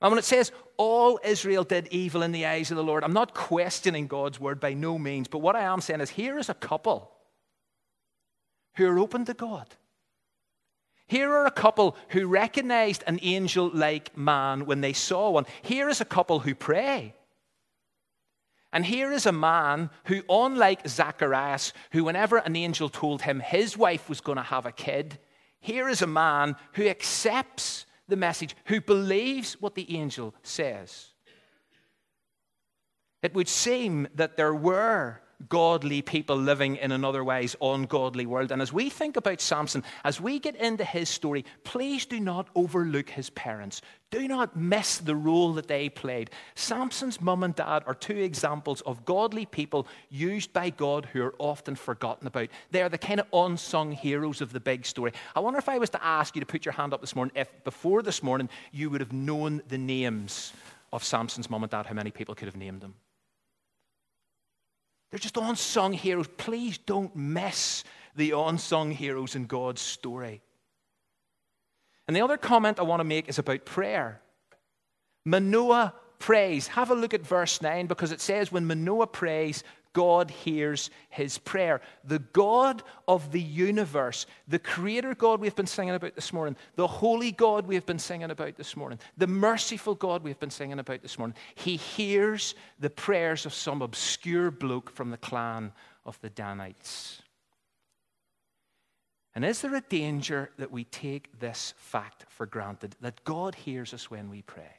And 0.00 0.12
when 0.12 0.18
it 0.18 0.24
says 0.24 0.52
all 0.76 1.18
Israel 1.24 1.64
did 1.64 1.88
evil 1.90 2.22
in 2.22 2.30
the 2.30 2.46
eyes 2.46 2.70
of 2.70 2.76
the 2.76 2.84
Lord, 2.84 3.02
I'm 3.02 3.12
not 3.12 3.34
questioning 3.34 4.06
God's 4.06 4.38
word 4.38 4.60
by 4.60 4.72
no 4.72 4.98
means, 4.98 5.26
but 5.26 5.38
what 5.38 5.56
I 5.56 5.62
am 5.62 5.80
saying 5.80 6.00
is 6.00 6.10
here 6.10 6.38
is 6.38 6.48
a 6.48 6.54
couple 6.54 7.10
who 8.76 8.86
are 8.86 8.98
open 9.00 9.24
to 9.24 9.34
God. 9.34 9.66
Here 11.08 11.32
are 11.32 11.46
a 11.46 11.50
couple 11.50 11.96
who 12.10 12.28
recognized 12.28 13.02
an 13.06 13.18
angel 13.22 13.70
like 13.72 14.16
man 14.16 14.66
when 14.66 14.80
they 14.80 14.92
saw 14.92 15.30
one. 15.30 15.46
Here 15.62 15.88
is 15.88 16.00
a 16.00 16.04
couple 16.04 16.40
who 16.40 16.54
pray. 16.54 17.14
And 18.72 18.84
here 18.84 19.12
is 19.12 19.26
a 19.26 19.32
man 19.32 19.90
who, 20.04 20.22
unlike 20.28 20.86
Zacharias, 20.88 21.72
who, 21.92 22.04
whenever 22.04 22.38
an 22.38 22.56
angel 22.56 22.88
told 22.88 23.22
him 23.22 23.40
his 23.40 23.76
wife 23.76 24.08
was 24.08 24.20
going 24.20 24.36
to 24.36 24.42
have 24.42 24.66
a 24.66 24.72
kid, 24.72 25.18
here 25.60 25.88
is 25.88 26.02
a 26.02 26.06
man 26.06 26.56
who 26.74 26.86
accepts 26.86 27.86
the 28.08 28.16
message, 28.16 28.54
who 28.66 28.80
believes 28.80 29.54
what 29.60 29.74
the 29.74 29.96
angel 29.96 30.34
says. 30.42 31.08
It 33.22 33.34
would 33.34 33.48
seem 33.48 34.08
that 34.14 34.36
there 34.36 34.54
were 34.54 35.20
godly 35.48 36.02
people 36.02 36.36
living 36.36 36.76
in 36.76 36.92
an 36.92 37.04
otherwise 37.04 37.54
ungodly 37.60 38.26
world. 38.26 38.50
And 38.52 38.62
as 38.62 38.72
we 38.72 38.90
think 38.90 39.16
about 39.16 39.40
Samson, 39.40 39.84
as 40.04 40.20
we 40.20 40.38
get 40.38 40.56
into 40.56 40.84
his 40.84 41.08
story, 41.08 41.44
please 41.64 42.06
do 42.06 42.20
not 42.20 42.48
overlook 42.54 43.10
his 43.10 43.30
parents. 43.30 43.82
Do 44.10 44.26
not 44.28 44.56
miss 44.56 44.98
the 44.98 45.16
role 45.16 45.52
that 45.54 45.68
they 45.68 45.88
played. 45.88 46.30
Samson's 46.54 47.20
mum 47.20 47.42
and 47.42 47.54
dad 47.54 47.82
are 47.86 47.94
two 47.94 48.16
examples 48.16 48.80
of 48.82 49.04
godly 49.04 49.46
people 49.46 49.86
used 50.10 50.52
by 50.52 50.70
God 50.70 51.06
who 51.12 51.22
are 51.22 51.34
often 51.38 51.74
forgotten 51.74 52.26
about. 52.26 52.48
They 52.70 52.82
are 52.82 52.88
the 52.88 52.98
kind 52.98 53.20
of 53.20 53.26
unsung 53.32 53.92
heroes 53.92 54.40
of 54.40 54.52
the 54.52 54.60
big 54.60 54.86
story. 54.86 55.12
I 55.34 55.40
wonder 55.40 55.58
if 55.58 55.68
I 55.68 55.78
was 55.78 55.90
to 55.90 56.04
ask 56.04 56.34
you 56.34 56.40
to 56.40 56.46
put 56.46 56.64
your 56.64 56.72
hand 56.72 56.94
up 56.94 57.00
this 57.00 57.16
morning, 57.16 57.34
if 57.36 57.48
before 57.64 58.02
this 58.02 58.22
morning 58.22 58.48
you 58.72 58.90
would 58.90 59.00
have 59.00 59.12
known 59.12 59.62
the 59.68 59.78
names 59.78 60.52
of 60.92 61.04
Samson's 61.04 61.50
mum 61.50 61.62
and 61.62 61.70
dad, 61.70 61.86
how 61.86 61.94
many 61.94 62.10
people 62.10 62.34
could 62.34 62.46
have 62.46 62.56
named 62.56 62.80
them? 62.80 62.94
They're 65.10 65.18
just 65.18 65.36
unsung 65.36 65.92
heroes. 65.92 66.28
Please 66.36 66.78
don't 66.78 67.14
miss 67.14 67.84
the 68.16 68.32
unsung 68.32 68.90
heroes 68.90 69.36
in 69.36 69.46
God's 69.46 69.80
story. 69.80 70.42
And 72.06 72.16
the 72.16 72.22
other 72.22 72.36
comment 72.36 72.78
I 72.78 72.82
want 72.82 73.00
to 73.00 73.04
make 73.04 73.28
is 73.28 73.38
about 73.38 73.64
prayer. 73.64 74.20
Manoah 75.24 75.94
prays. 76.18 76.68
Have 76.68 76.90
a 76.90 76.94
look 76.94 77.14
at 77.14 77.26
verse 77.26 77.60
9 77.60 77.86
because 77.86 78.12
it 78.12 78.20
says, 78.20 78.52
when 78.52 78.66
Manoah 78.66 79.08
prays, 79.08 79.64
God 79.96 80.30
hears 80.30 80.90
his 81.08 81.38
prayer. 81.38 81.80
The 82.04 82.18
God 82.18 82.82
of 83.08 83.32
the 83.32 83.40
universe, 83.40 84.26
the 84.46 84.58
creator 84.58 85.14
God 85.14 85.40
we've 85.40 85.56
been 85.56 85.66
singing 85.66 85.94
about 85.94 86.14
this 86.14 86.34
morning, 86.34 86.54
the 86.74 86.86
holy 86.86 87.32
God 87.32 87.66
we've 87.66 87.86
been 87.86 87.98
singing 87.98 88.30
about 88.30 88.56
this 88.56 88.76
morning, 88.76 88.98
the 89.16 89.26
merciful 89.26 89.94
God 89.94 90.22
we've 90.22 90.38
been 90.38 90.50
singing 90.50 90.80
about 90.80 91.00
this 91.00 91.18
morning, 91.18 91.34
he 91.54 91.76
hears 91.76 92.54
the 92.78 92.90
prayers 92.90 93.46
of 93.46 93.54
some 93.54 93.80
obscure 93.80 94.50
bloke 94.50 94.90
from 94.90 95.10
the 95.10 95.16
clan 95.16 95.72
of 96.04 96.20
the 96.20 96.28
Danites. 96.28 97.22
And 99.34 99.46
is 99.46 99.62
there 99.62 99.76
a 99.76 99.80
danger 99.80 100.50
that 100.58 100.70
we 100.70 100.84
take 100.84 101.40
this 101.40 101.72
fact 101.78 102.26
for 102.28 102.44
granted 102.44 102.96
that 103.00 103.24
God 103.24 103.54
hears 103.54 103.94
us 103.94 104.10
when 104.10 104.28
we 104.28 104.42
pray? 104.42 104.75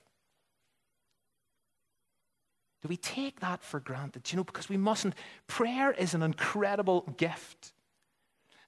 Do 2.82 2.90
we 2.90 2.98
take 2.98 3.40
that 3.40 3.64
for 3.64 3.80
granted? 3.80 4.32
You 4.32 4.38
know, 4.38 4.44
because 4.44 4.70
we 4.70 4.78
mustn't. 4.78 5.16
Prayer 5.48 5.92
is 5.92 6.14
an 6.14 6.22
incredible 6.22 7.02
gift. 7.18 7.74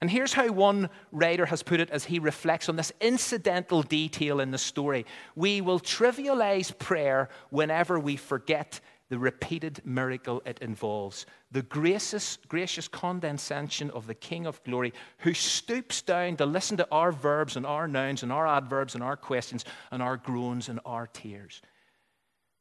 And 0.00 0.10
here's 0.10 0.32
how 0.32 0.48
one 0.48 0.88
writer 1.12 1.46
has 1.46 1.62
put 1.62 1.78
it 1.78 1.90
as 1.90 2.04
he 2.04 2.18
reflects 2.18 2.68
on 2.68 2.76
this 2.76 2.92
incidental 3.00 3.82
detail 3.82 4.40
in 4.40 4.50
the 4.50 4.58
story. 4.58 5.04
We 5.36 5.60
will 5.60 5.78
trivialize 5.78 6.76
prayer 6.76 7.28
whenever 7.50 8.00
we 8.00 8.16
forget 8.16 8.80
the 9.10 9.18
repeated 9.18 9.82
miracle 9.84 10.40
it 10.46 10.58
involves. 10.60 11.26
The 11.52 11.62
gracious, 11.62 12.38
gracious 12.48 12.88
condescension 12.88 13.90
of 13.90 14.06
the 14.06 14.14
King 14.14 14.46
of 14.46 14.62
glory 14.64 14.94
who 15.18 15.34
stoops 15.34 16.00
down 16.00 16.36
to 16.36 16.46
listen 16.46 16.78
to 16.78 16.88
our 16.90 17.12
verbs 17.12 17.56
and 17.56 17.66
our 17.66 17.86
nouns 17.86 18.22
and 18.22 18.32
our 18.32 18.46
adverbs 18.46 18.94
and 18.94 19.04
our 19.04 19.16
questions 19.16 19.64
and 19.90 20.02
our 20.02 20.16
groans 20.16 20.68
and 20.68 20.80
our 20.86 21.08
tears 21.08 21.60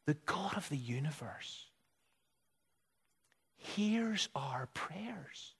the 0.09 0.17
God 0.25 0.57
of 0.57 0.67
the 0.69 0.75
universe, 0.75 1.67
hears 3.57 4.27
our 4.33 4.67
prayers, 4.73 5.53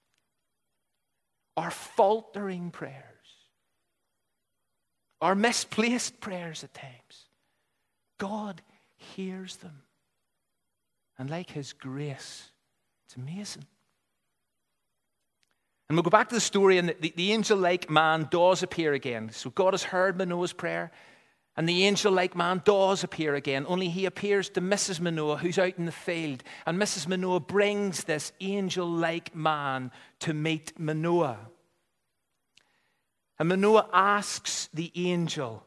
our 1.56 1.70
faltering 1.70 2.72
prayers, 2.72 3.28
our 5.22 5.36
misplaced 5.36 6.20
prayers 6.20 6.64
at 6.64 6.74
times. 6.74 7.28
God 8.18 8.64
hears 8.96 9.58
them. 9.58 9.84
And 11.20 11.30
like 11.30 11.52
His 11.52 11.72
grace, 11.72 12.50
it's 13.06 13.18
amazing. 13.18 13.68
And 15.90 15.96
we'll 15.96 16.02
go 16.02 16.10
back 16.10 16.30
to 16.30 16.36
the 16.36 16.42
story, 16.42 16.80
and 16.80 16.90
the, 17.00 17.14
the, 17.16 17.34
angel 17.34 17.60
like 17.60 17.88
man 17.88 18.28
does 18.32 18.64
appear 18.64 18.94
again. 18.94 19.30
So 19.32 19.52
God 19.52 19.76
has 19.76 19.84
heard 19.84 20.18
Manoah's 20.18 20.54
prayer. 20.54 20.92
And 21.60 21.68
the 21.68 21.84
angel 21.84 22.14
like 22.14 22.38
man 22.38 22.62
does 22.64 23.04
appear 23.04 23.36
again, 23.36 23.66
only 23.68 23.90
he 23.90 24.06
appears 24.06 24.48
to 24.52 24.62
Mrs. 24.62 25.02
Manoah, 25.02 25.36
who's 25.36 25.60
out 25.60 25.78
in 25.78 25.84
the 25.84 25.92
field. 25.92 26.42
And 26.66 26.82
Mrs. 26.82 27.06
Manoah 27.06 27.42
brings 27.42 28.06
this 28.06 28.32
angel 28.40 28.88
like 28.88 29.36
man 29.36 29.92
to 30.20 30.34
meet 30.34 30.80
Manoah. 30.80 31.38
And 33.38 33.50
Manoah 33.50 33.90
asks 33.92 34.70
the 34.74 34.90
angel 34.96 35.66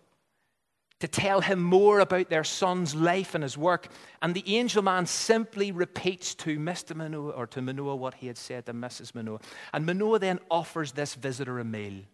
to 1.01 1.09
tell 1.09 1.43
him 1.43 1.63
more 1.63 2.01
about 2.01 2.31
their 2.31 2.45
son's 2.45 2.95
life 2.95 3.35
and 3.35 3.43
his 3.45 3.59
work. 3.59 3.89
And 4.23 4.33
the 4.33 4.57
angel 4.57 4.83
man 4.83 5.05
simply 5.05 5.73
repeats 5.73 6.35
to 6.37 6.59
Mr. 6.59 6.97
Manoah 6.97 7.33
or 7.33 7.47
to 7.49 7.61
Manoah 7.61 7.97
what 7.97 8.15
he 8.15 8.29
had 8.29 8.39
said 8.39 8.65
to 8.65 8.73
Mrs. 8.73 9.15
Manoah. 9.15 9.41
And 9.75 9.85
Manoah 9.85 10.21
then 10.21 10.41
offers 10.51 10.93
this 10.93 11.15
visitor 11.17 11.59
a 11.59 11.65
meal 11.65 12.05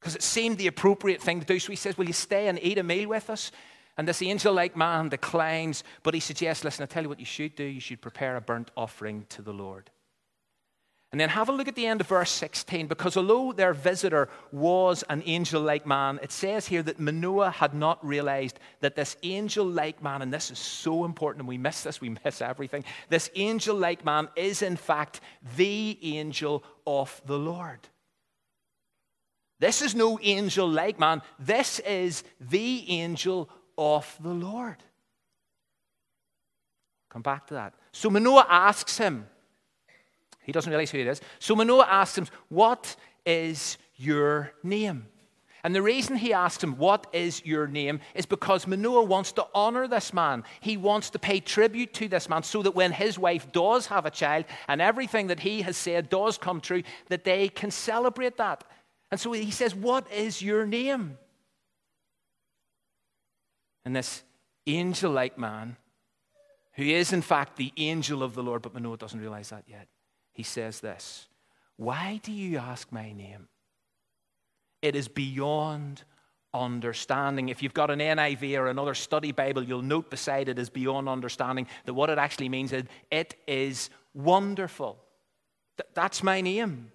because 0.00 0.14
it 0.14 0.22
seemed 0.22 0.58
the 0.58 0.66
appropriate 0.66 1.20
thing 1.20 1.40
to 1.40 1.46
do. 1.46 1.58
So 1.58 1.72
he 1.72 1.76
says, 1.76 1.98
Will 1.98 2.06
you 2.06 2.12
stay 2.12 2.48
and 2.48 2.58
eat 2.62 2.78
a 2.78 2.82
meal 2.82 3.08
with 3.08 3.30
us? 3.30 3.50
And 3.96 4.06
this 4.06 4.22
angel 4.22 4.54
like 4.54 4.76
man 4.76 5.08
declines, 5.08 5.82
but 6.02 6.14
he 6.14 6.20
suggests, 6.20 6.64
Listen, 6.64 6.82
I'll 6.82 6.88
tell 6.88 7.02
you 7.02 7.08
what 7.08 7.20
you 7.20 7.26
should 7.26 7.56
do. 7.56 7.64
You 7.64 7.80
should 7.80 8.00
prepare 8.00 8.36
a 8.36 8.40
burnt 8.40 8.70
offering 8.76 9.26
to 9.30 9.42
the 9.42 9.52
Lord. 9.52 9.90
And 11.10 11.18
then 11.18 11.30
have 11.30 11.48
a 11.48 11.52
look 11.52 11.68
at 11.68 11.74
the 11.74 11.86
end 11.86 12.02
of 12.02 12.06
verse 12.06 12.30
16, 12.30 12.86
because 12.86 13.16
although 13.16 13.52
their 13.52 13.72
visitor 13.72 14.28
was 14.52 15.04
an 15.08 15.22
angel 15.24 15.62
like 15.62 15.86
man, 15.86 16.20
it 16.22 16.30
says 16.30 16.66
here 16.66 16.82
that 16.82 17.00
Manoah 17.00 17.50
had 17.50 17.72
not 17.72 18.04
realized 18.06 18.60
that 18.80 18.94
this 18.94 19.16
angel 19.22 19.64
like 19.64 20.02
man, 20.02 20.20
and 20.20 20.32
this 20.32 20.50
is 20.50 20.58
so 20.58 21.06
important, 21.06 21.40
and 21.40 21.48
we 21.48 21.56
miss 21.56 21.82
this, 21.82 22.02
we 22.02 22.14
miss 22.24 22.42
everything. 22.42 22.84
This 23.08 23.30
angel 23.36 23.74
like 23.74 24.04
man 24.04 24.28
is, 24.36 24.60
in 24.60 24.76
fact, 24.76 25.22
the 25.56 25.98
angel 26.02 26.62
of 26.86 27.22
the 27.24 27.38
Lord. 27.38 27.80
This 29.58 29.82
is 29.82 29.94
no 29.94 30.18
angel 30.22 30.68
like 30.68 30.98
man. 30.98 31.22
This 31.38 31.80
is 31.80 32.24
the 32.40 32.88
angel 32.90 33.48
of 33.76 34.16
the 34.20 34.32
Lord. 34.32 34.76
Come 37.10 37.22
back 37.22 37.46
to 37.48 37.54
that. 37.54 37.74
So 37.92 38.10
Manoah 38.10 38.46
asks 38.48 38.98
him, 38.98 39.26
he 40.42 40.52
doesn't 40.52 40.70
realize 40.70 40.90
who 40.90 40.98
it 40.98 41.06
is. 41.06 41.20
So 41.38 41.56
Manoah 41.56 41.86
asks 41.88 42.16
him, 42.16 42.26
What 42.48 42.96
is 43.26 43.78
your 43.96 44.52
name? 44.62 45.06
And 45.64 45.74
the 45.74 45.82
reason 45.82 46.16
he 46.16 46.32
asks 46.32 46.62
him, 46.62 46.78
What 46.78 47.06
is 47.12 47.44
your 47.44 47.66
name? 47.66 48.00
is 48.14 48.26
because 48.26 48.66
Manoah 48.66 49.02
wants 49.02 49.32
to 49.32 49.46
honor 49.54 49.88
this 49.88 50.14
man. 50.14 50.44
He 50.60 50.76
wants 50.76 51.10
to 51.10 51.18
pay 51.18 51.40
tribute 51.40 51.92
to 51.94 52.08
this 52.08 52.28
man 52.28 52.42
so 52.42 52.62
that 52.62 52.74
when 52.74 52.92
his 52.92 53.18
wife 53.18 53.50
does 53.52 53.86
have 53.88 54.06
a 54.06 54.10
child 54.10 54.44
and 54.68 54.80
everything 54.80 55.26
that 55.26 55.40
he 55.40 55.62
has 55.62 55.76
said 55.76 56.08
does 56.08 56.38
come 56.38 56.60
true, 56.60 56.82
that 57.08 57.24
they 57.24 57.48
can 57.48 57.70
celebrate 57.70 58.36
that. 58.36 58.64
And 59.10 59.18
so 59.18 59.32
he 59.32 59.50
says, 59.50 59.74
What 59.74 60.10
is 60.12 60.42
your 60.42 60.66
name? 60.66 61.18
And 63.84 63.96
this 63.96 64.22
angel 64.66 65.12
like 65.12 65.38
man, 65.38 65.76
who 66.74 66.84
is 66.84 67.12
in 67.12 67.22
fact 67.22 67.56
the 67.56 67.72
angel 67.76 68.22
of 68.22 68.34
the 68.34 68.42
Lord, 68.42 68.62
but 68.62 68.74
Manoah 68.74 68.98
doesn't 68.98 69.20
realize 69.20 69.50
that 69.50 69.64
yet, 69.66 69.88
he 70.32 70.42
says 70.42 70.80
this 70.80 71.28
Why 71.76 72.20
do 72.22 72.32
you 72.32 72.58
ask 72.58 72.92
my 72.92 73.12
name? 73.12 73.48
It 74.82 74.94
is 74.94 75.08
beyond 75.08 76.04
understanding. 76.54 77.48
If 77.48 77.62
you've 77.62 77.74
got 77.74 77.90
an 77.90 77.98
NIV 77.98 78.58
or 78.58 78.68
another 78.68 78.94
study 78.94 79.32
Bible, 79.32 79.62
you'll 79.62 79.82
note 79.82 80.10
beside 80.10 80.48
it 80.48 80.58
is 80.58 80.70
beyond 80.70 81.08
understanding 81.08 81.66
that 81.84 81.94
what 81.94 82.10
it 82.10 82.18
actually 82.18 82.48
means 82.48 82.72
is 82.72 82.84
it 83.10 83.34
is 83.46 83.90
wonderful. 84.14 84.98
Th- 85.76 85.88
that's 85.94 86.22
my 86.22 86.40
name. 86.40 86.92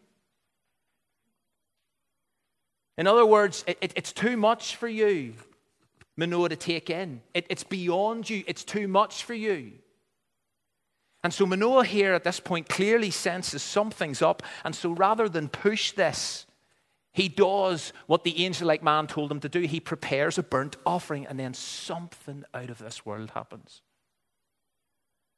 In 2.98 3.08
other 3.08 3.26
words, 3.26 3.64
it, 3.68 3.78
it, 3.82 3.94
it's 3.96 4.12
too 4.12 4.38
much 4.38 4.76
for 4.76 4.88
you, 4.88 5.34
Manoah, 6.16 6.50
to 6.50 6.56
take 6.56 6.90
in. 6.90 7.22
It, 7.34 7.46
it's 7.50 7.64
beyond 7.64 8.30
you, 8.30 8.44
it's 8.48 8.64
too 8.64 8.88
much 8.88 9.24
for 9.24 9.34
you. 9.34 9.74
And 11.24 11.34
so 11.34 11.46
Manoah 11.46 11.86
here 11.86 12.14
at 12.14 12.24
this 12.24 12.40
point 12.40 12.68
clearly 12.68 13.10
senses 13.10 13.64
something's 13.64 14.22
up. 14.22 14.44
And 14.66 14.76
so 14.76 14.92
rather 14.92 15.30
than 15.30 15.48
push 15.48 15.94
this, 15.94 16.46
he 17.14 17.30
does 17.30 17.94
what 18.08 18.24
the 18.24 18.44
angel 18.44 18.68
like 18.68 18.84
man 18.84 19.08
told 19.08 19.32
him 19.32 19.40
to 19.40 19.50
do. 19.50 19.62
He 19.62 19.80
prepares 19.80 20.38
a 20.38 20.44
burnt 20.44 20.76
offering, 20.86 21.26
and 21.26 21.40
then 21.40 21.54
something 21.54 22.44
out 22.54 22.70
of 22.70 22.80
this 22.80 23.06
world 23.06 23.32
happens 23.32 23.82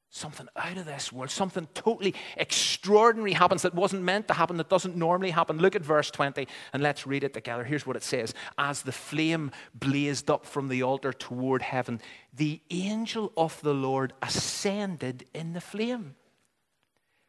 something 0.10 0.48
out 0.56 0.78
of 0.78 0.86
this 0.86 1.12
world, 1.12 1.30
something 1.30 1.68
totally 1.74 2.16
extraordinary 2.38 3.34
happens 3.34 3.64
that 3.64 3.76
wasn't 3.76 4.02
meant 4.02 4.28
to 4.28 4.34
happen, 4.34 4.58
that 4.58 4.70
doesn't 4.70 4.96
normally 4.96 5.32
happen. 5.32 5.58
Look 5.58 5.76
at 5.76 5.82
verse 5.82 6.10
20 6.12 6.48
and 6.74 6.82
let's 6.82 7.06
read 7.06 7.24
it 7.24 7.34
together. 7.34 7.64
Here's 7.64 7.86
what 7.86 7.96
it 7.96 8.04
says 8.04 8.34
As 8.58 8.84
the 8.84 8.92
flame 8.92 9.52
blazed 9.74 10.30
up 10.30 10.46
from 10.46 10.70
the 10.70 10.84
altar 10.84 11.12
toward 11.12 11.62
heaven, 11.62 12.02
the 12.34 12.62
angel 12.70 13.32
of 13.36 13.62
the 13.62 13.74
Lord 13.74 14.14
ascended 14.22 15.26
in 15.34 15.54
the 15.54 15.62
flame. 15.62 16.16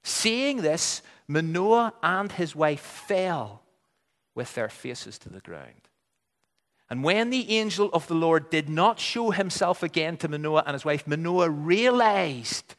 Seeing 0.02 0.58
this, 0.58 1.02
Manoah 1.26 1.94
and 2.02 2.30
his 2.30 2.54
wife 2.54 2.80
fell 2.80 3.62
with 4.36 4.54
their 4.54 4.68
faces 4.68 5.18
to 5.18 5.28
the 5.28 5.40
ground. 5.40 5.85
And 6.88 7.02
when 7.02 7.30
the 7.30 7.50
angel 7.56 7.90
of 7.92 8.06
the 8.06 8.14
Lord 8.14 8.48
did 8.48 8.68
not 8.68 9.00
show 9.00 9.30
himself 9.30 9.82
again 9.82 10.16
to 10.18 10.28
Manoah 10.28 10.64
and 10.66 10.74
his 10.74 10.84
wife, 10.84 11.06
Manoah 11.06 11.50
realized 11.50 12.76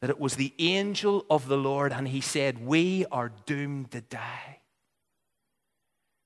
that 0.00 0.10
it 0.10 0.18
was 0.18 0.36
the 0.36 0.54
angel 0.58 1.24
of 1.30 1.48
the 1.48 1.56
Lord, 1.56 1.92
and 1.92 2.08
he 2.08 2.20
said, 2.20 2.64
We 2.64 3.04
are 3.12 3.32
doomed 3.46 3.92
to 3.92 4.00
die. 4.00 4.60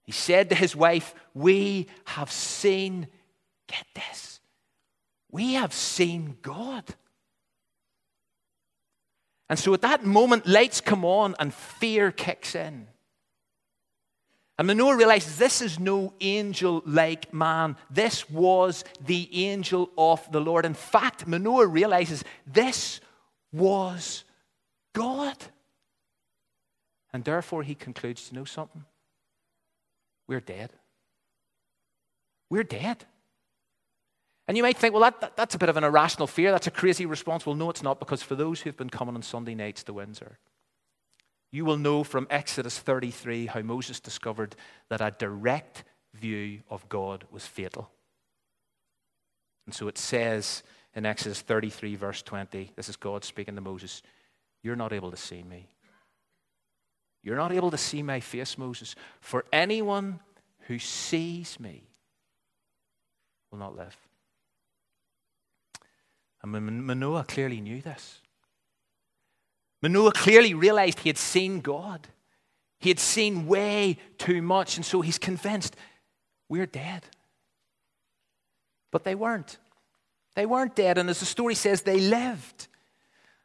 He 0.05 0.13
said 0.13 0.49
to 0.51 0.55
his 0.55 0.75
wife, 0.75 1.15
We 1.35 1.89
have 2.05 2.31
seen, 2.31 3.09
get 3.67 3.87
this, 3.95 4.41
we 5.31 5.55
have 5.55 5.73
seen 5.73 6.37
God. 6.43 6.85
And 9.49 9.59
so 9.59 9.75
at 9.75 9.83
that 9.83 10.03
moment, 10.03 10.47
lights 10.47 10.81
come 10.81 11.05
on 11.05 11.35
and 11.39 11.53
fear 11.53 12.11
kicks 12.11 12.55
in. 12.55 12.87
And 14.59 14.67
Manoah 14.67 14.97
realizes 14.97 15.39
this 15.39 15.63
is 15.63 15.81
no 15.81 16.13
angel 16.21 16.83
like 16.85 17.33
man. 17.33 17.77
This 17.91 18.29
was 18.29 18.85
the 19.05 19.29
angel 19.47 19.91
of 19.97 20.31
the 20.31 20.41
Lord. 20.41 20.67
In 20.67 20.75
fact, 20.75 21.27
Manoah 21.27 21.67
realizes 21.67 22.23
this 22.47 23.01
was 23.53 24.25
God. 24.93 25.37
And 27.13 27.25
therefore, 27.25 27.63
he 27.63 27.75
concludes 27.75 28.29
to 28.29 28.35
know 28.35 28.45
something? 28.45 28.85
We're 30.29 30.41
dead. 30.41 30.71
We're 32.49 32.63
dead. 32.63 33.05
And 34.49 34.57
you 34.57 34.63
might 34.63 34.77
think, 34.77 34.93
well, 34.93 35.03
that, 35.03 35.21
that, 35.21 35.37
that's 35.37 35.55
a 35.55 35.59
bit 35.59 35.69
of 35.69 35.77
an 35.77 35.85
irrational 35.85 36.27
fear. 36.27 36.51
That's 36.51 36.67
a 36.67 36.71
crazy 36.71 37.07
response. 37.07 37.47
Well, 37.47 37.55
no, 37.55 37.71
it's 37.71 37.83
not, 37.83 37.99
because 37.99 38.23
for 38.23 38.35
those 38.35 38.61
who've 38.61 38.77
been 38.77 38.91
coming 38.91 39.15
on 39.15 39.23
Sunday 39.23 39.55
nights 39.55 39.83
to 39.85 39.93
Windsor, 39.93 40.39
you 41.53 41.67
will 41.67 41.77
know 41.77 42.03
from 42.03 42.27
Exodus 42.31 42.79
33 42.79 43.47
how 43.47 43.61
Moses 43.61 44.01
discovered 44.01 44.57
that 44.89 45.03
a 45.03 45.15
direct 45.17 45.85
view 46.15 46.61
of 46.71 46.89
God 46.89 47.25
was 47.31 47.47
fatal. 47.47 47.91
And 49.67 49.75
so 49.75 49.87
it 49.87 49.99
says 49.99 50.63
in 50.95 51.05
Exodus 51.07 51.43
33, 51.43 51.95
verse 51.95 52.23
20, 52.23 52.73
this 52.75 52.89
is 52.89 52.97
God 52.97 53.23
speaking 53.23 53.55
to 53.55 53.61
Moses, 53.61 54.03
You're 54.63 54.77
not 54.77 54.95
able 54.95 55.11
to 55.11 55.17
see 55.17 55.43
me. 55.43 55.69
You're 57.23 57.37
not 57.37 57.53
able 57.53 57.71
to 57.71 57.79
see 57.79 58.03
my 58.03 58.19
face, 58.19 58.59
Moses. 58.59 58.97
For 59.21 59.45
anyone 59.53 60.21
who 60.67 60.79
sees 60.79 61.61
me 61.61 61.85
will 63.51 63.59
not 63.59 63.77
live. 63.77 63.97
And 66.43 66.87
Manoah 66.87 67.25
clearly 67.25 67.61
knew 67.61 67.81
this. 67.81 68.22
Manoah 69.83 70.13
clearly 70.13 70.55
realized 70.55 71.01
he 71.01 71.09
had 71.09 71.19
seen 71.19 71.61
God. 71.61 72.07
He 72.79 72.89
had 72.89 73.01
seen 73.01 73.47
way 73.47 73.99
too 74.19 74.41
much, 74.41 74.77
and 74.77 74.87
so 74.87 75.01
he's 75.01 75.19
convinced 75.19 75.77
we're 76.49 76.67
dead. 76.67 77.03
But 78.91 79.05
they 79.05 79.15
weren't. 79.15 79.59
They 80.35 80.47
weren't 80.47 80.77
dead, 80.77 80.99
and 80.99 81.11
as 81.11 81.21
the 81.21 81.27
story 81.27 81.55
says, 81.55 81.83
they 81.83 82.01
lived. 82.01 82.69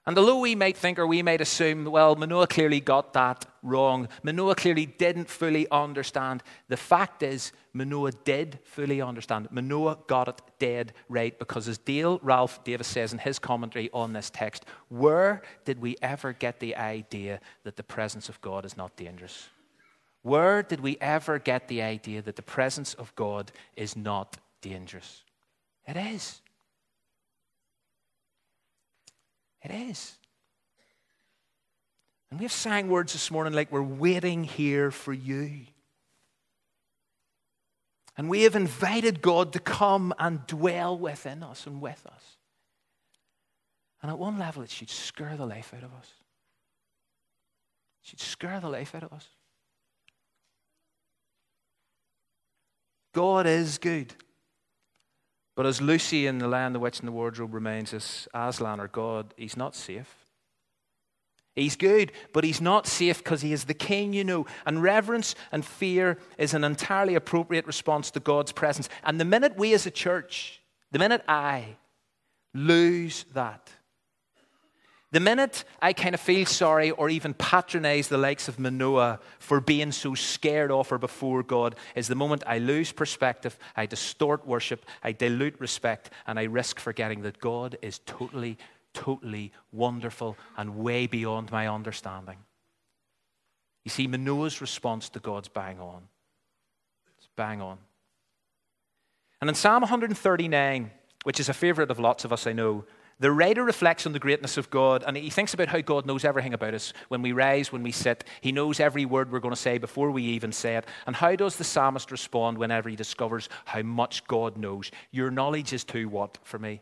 And 0.07 0.17
although 0.17 0.39
we 0.39 0.55
might 0.55 0.77
think 0.77 0.97
or 0.99 1.05
we 1.05 1.21
might 1.21 1.41
assume, 1.41 1.83
well, 1.83 2.15
Manoah 2.15 2.47
clearly 2.47 2.79
got 2.79 3.11
that 3.11 3.45
wrong, 3.61 4.07
Manoah 4.23 4.55
clearly 4.55 4.85
didn't 4.85 5.29
fully 5.29 5.69
understand, 5.69 6.43
the 6.69 6.77
fact 6.77 7.23
is, 7.23 7.51
Manoah 7.73 8.13
did 8.23 8.59
fully 8.63 9.01
understand. 9.01 9.49
Manoah 9.51 9.97
got 10.07 10.29
it 10.29 10.41
dead 10.59 10.93
right 11.09 11.37
because, 11.37 11.67
as 11.67 11.77
Dale 11.77 12.21
Ralph 12.23 12.63
Davis 12.63 12.87
says 12.87 13.11
in 13.11 13.19
his 13.19 13.37
commentary 13.37 13.89
on 13.91 14.13
this 14.13 14.29
text, 14.29 14.63
where 14.87 15.41
did 15.65 15.81
we 15.81 15.97
ever 16.01 16.31
get 16.31 16.61
the 16.61 16.77
idea 16.77 17.41
that 17.65 17.75
the 17.75 17.83
presence 17.83 18.29
of 18.29 18.39
God 18.39 18.63
is 18.63 18.77
not 18.77 18.95
dangerous? 18.95 19.49
Where 20.21 20.63
did 20.63 20.79
we 20.79 20.97
ever 21.01 21.37
get 21.37 21.67
the 21.67 21.81
idea 21.81 22.21
that 22.21 22.37
the 22.37 22.41
presence 22.41 22.93
of 22.93 23.13
God 23.15 23.51
is 23.75 23.97
not 23.97 24.37
dangerous? 24.61 25.23
It 25.85 25.97
is. 25.97 26.41
It 29.67 29.89
is. 29.89 30.17
And 32.31 32.39
we 32.39 32.45
have 32.45 32.53
sang 32.53 32.87
words 32.87 33.11
this 33.11 33.29
morning 33.29 33.51
like 33.51 33.69
we're 33.69 33.81
waiting 33.81 34.45
here 34.45 34.91
for 34.91 35.11
you. 35.11 35.65
And 38.15 38.29
we 38.29 38.43
have 38.43 38.55
invited 38.55 39.21
God 39.21 39.51
to 39.53 39.59
come 39.59 40.13
and 40.17 40.47
dwell 40.47 40.97
within 40.97 41.43
us 41.43 41.67
and 41.67 41.81
with 41.81 42.01
us. 42.05 42.37
And 44.01 44.09
at 44.09 44.17
one 44.17 44.39
level, 44.39 44.63
it 44.63 44.69
should 44.69 44.89
scare 44.89 45.35
the 45.35 45.45
life 45.45 45.73
out 45.75 45.83
of 45.83 45.93
us. 45.93 46.13
It 48.03 48.09
should 48.09 48.21
scare 48.21 48.61
the 48.61 48.69
life 48.69 48.95
out 48.95 49.03
of 49.03 49.11
us. 49.11 49.27
God 53.13 53.45
is 53.45 53.77
good. 53.77 54.13
But 55.57 55.65
as 55.65 55.81
Lucy 55.81 56.27
in 56.27 56.37
The 56.37 56.47
Lion, 56.47 56.73
the 56.73 56.79
Witch, 56.79 56.99
and 56.99 57.07
the 57.07 57.11
Wardrobe 57.11 57.55
reminds 57.55 57.91
us, 57.91 58.27
Aslan, 58.31 58.79
or 58.79 58.87
God, 58.87 59.33
he's 59.37 59.57
not 59.57 59.75
safe. 59.75 60.15
He's 61.55 61.75
good, 61.75 62.11
but 62.31 62.43
he's 62.43 62.61
not 62.61 62.85
safe 62.85 63.17
because 63.23 63.41
he 63.41 63.51
is 63.51 63.65
the 63.65 63.73
king, 63.73 64.13
you 64.13 64.23
know. 64.23 64.45
And 64.67 64.83
reverence 64.83 65.33
and 65.51 65.65
fear 65.65 66.19
is 66.37 66.53
an 66.53 66.63
entirely 66.63 67.15
appropriate 67.15 67.65
response 67.65 68.11
to 68.11 68.19
God's 68.19 68.51
presence. 68.51 68.87
And 69.03 69.19
the 69.19 69.25
minute 69.25 69.57
we 69.57 69.73
as 69.73 69.87
a 69.87 69.91
church, 69.91 70.61
the 70.91 70.99
minute 70.99 71.23
I 71.27 71.77
lose 72.53 73.25
that, 73.33 73.71
the 75.11 75.19
minute 75.21 75.63
I 75.81 75.93
kind 75.93 76.13
of 76.13 76.19
feel 76.19 76.45
sorry 76.45 76.91
or 76.91 77.09
even 77.09 77.33
patronize 77.33 78.09
the 78.09 78.17
likes 78.17 78.49
of 78.49 78.59
Manoah 78.59 79.19
for 79.39 79.61
being 79.61 79.93
so 79.93 80.15
scared 80.15 80.69
off 80.69 80.91
or 80.91 80.97
before 80.97 81.43
God 81.43 81.75
is 81.95 82.07
the 82.07 82.15
moment 82.15 82.43
I 82.45 82.57
lose 82.57 82.91
perspective, 82.91 83.57
I 83.75 83.85
distort 83.85 84.45
worship, 84.45 84.85
I 85.01 85.13
dilute 85.13 85.59
respect, 85.59 86.09
and 86.25 86.37
I 86.37 86.43
risk 86.43 86.79
forgetting 86.79 87.21
that 87.21 87.39
God 87.39 87.77
is 87.81 87.99
totally, 87.99 88.57
totally 88.93 89.53
wonderful 89.71 90.37
and 90.57 90.77
way 90.77 91.07
beyond 91.07 91.51
my 91.51 91.67
understanding. 91.67 92.37
You 93.85 93.89
see, 93.89 94.07
Manoah's 94.07 94.59
response 94.59 95.07
to 95.09 95.19
God's 95.19 95.47
bang 95.47 95.79
on. 95.79 96.01
It's 97.17 97.29
bang 97.37 97.61
on. 97.61 97.77
And 99.39 99.49
in 99.49 99.55
Psalm 99.55 99.81
139, 99.81 100.91
which 101.23 101.39
is 101.39 101.47
a 101.47 101.53
favorite 101.53 101.91
of 101.91 101.97
lots 101.97 102.25
of 102.25 102.33
us, 102.33 102.45
I 102.47 102.51
know, 102.51 102.83
the 103.19 103.31
writer 103.31 103.63
reflects 103.63 104.05
on 104.05 104.13
the 104.13 104.19
greatness 104.19 104.57
of 104.57 104.69
God 104.69 105.03
and 105.05 105.17
he 105.17 105.29
thinks 105.29 105.53
about 105.53 105.69
how 105.69 105.81
God 105.81 106.05
knows 106.05 106.23
everything 106.23 106.53
about 106.53 106.75
us. 106.75 106.93
When 107.07 107.23
we 107.23 107.31
rise, 107.31 107.71
when 107.71 107.81
we 107.81 107.91
sit, 107.91 108.23
he 108.41 108.51
knows 108.51 108.79
every 108.79 109.05
word 109.05 109.31
we're 109.31 109.39
going 109.39 109.55
to 109.55 109.59
say 109.59 109.79
before 109.79 110.11
we 110.11 110.23
even 110.23 110.51
say 110.51 110.75
it. 110.75 110.85
And 111.07 111.15
how 111.15 111.35
does 111.35 111.55
the 111.55 111.63
psalmist 111.63 112.11
respond 112.11 112.57
whenever 112.57 112.89
he 112.89 112.95
discovers 112.95 113.49
how 113.65 113.81
much 113.81 114.25
God 114.27 114.57
knows? 114.57 114.91
Your 115.11 115.31
knowledge 115.31 115.73
is 115.73 115.83
too 115.83 116.07
what 116.09 116.37
for 116.43 116.59
me? 116.59 116.81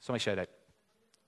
Somebody 0.00 0.22
shout 0.22 0.38
out. 0.38 0.50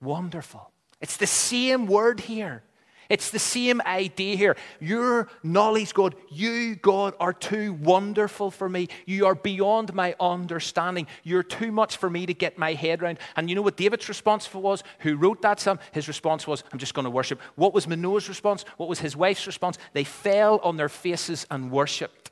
Wonderful. 0.03 0.71
It's 1.01 1.17
the 1.17 1.27
same 1.27 1.87
word 1.87 2.21
here. 2.21 2.63
It's 3.11 3.31
the 3.31 3.41
same 3.41 3.83
idea 3.85 4.37
here. 4.37 4.57
Your 4.79 5.29
knowledge, 5.43 5.93
God, 5.93 6.15
you, 6.31 6.77
God, 6.77 7.15
are 7.19 7.33
too 7.33 7.75
wonderful 7.75 8.53
for 8.53 8.69
me. 8.69 8.89
You 9.05 9.27
are 9.27 9.35
beyond 9.35 9.93
my 9.93 10.15
understanding. 10.21 11.09
You're 11.25 11.43
too 11.43 11.73
much 11.73 11.97
for 11.97 12.09
me 12.09 12.25
to 12.25 12.33
get 12.33 12.57
my 12.57 12.75
head 12.75 13.03
around. 13.03 13.19
And 13.35 13.51
you 13.51 13.57
know 13.57 13.63
what 13.63 13.77
David's 13.77 14.09
response 14.09 14.53
was? 14.55 14.85
Who 15.01 15.17
wrote 15.17 15.43
that 15.43 15.59
psalm? 15.59 15.81
His 15.91 16.07
response 16.07 16.47
was, 16.47 16.63
I'm 16.73 16.79
just 16.79 16.95
going 16.95 17.05
to 17.05 17.11
worship. 17.11 17.41
What 17.57 17.75
was 17.75 17.89
Manoah's 17.89 18.29
response? 18.29 18.65
What 18.77 18.89
was 18.89 19.01
his 19.01 19.17
wife's 19.17 19.47
response? 19.47 19.77
They 19.93 20.05
fell 20.05 20.61
on 20.63 20.77
their 20.77 20.89
faces 20.89 21.47
and 21.51 21.73
worshiped. 21.73 22.31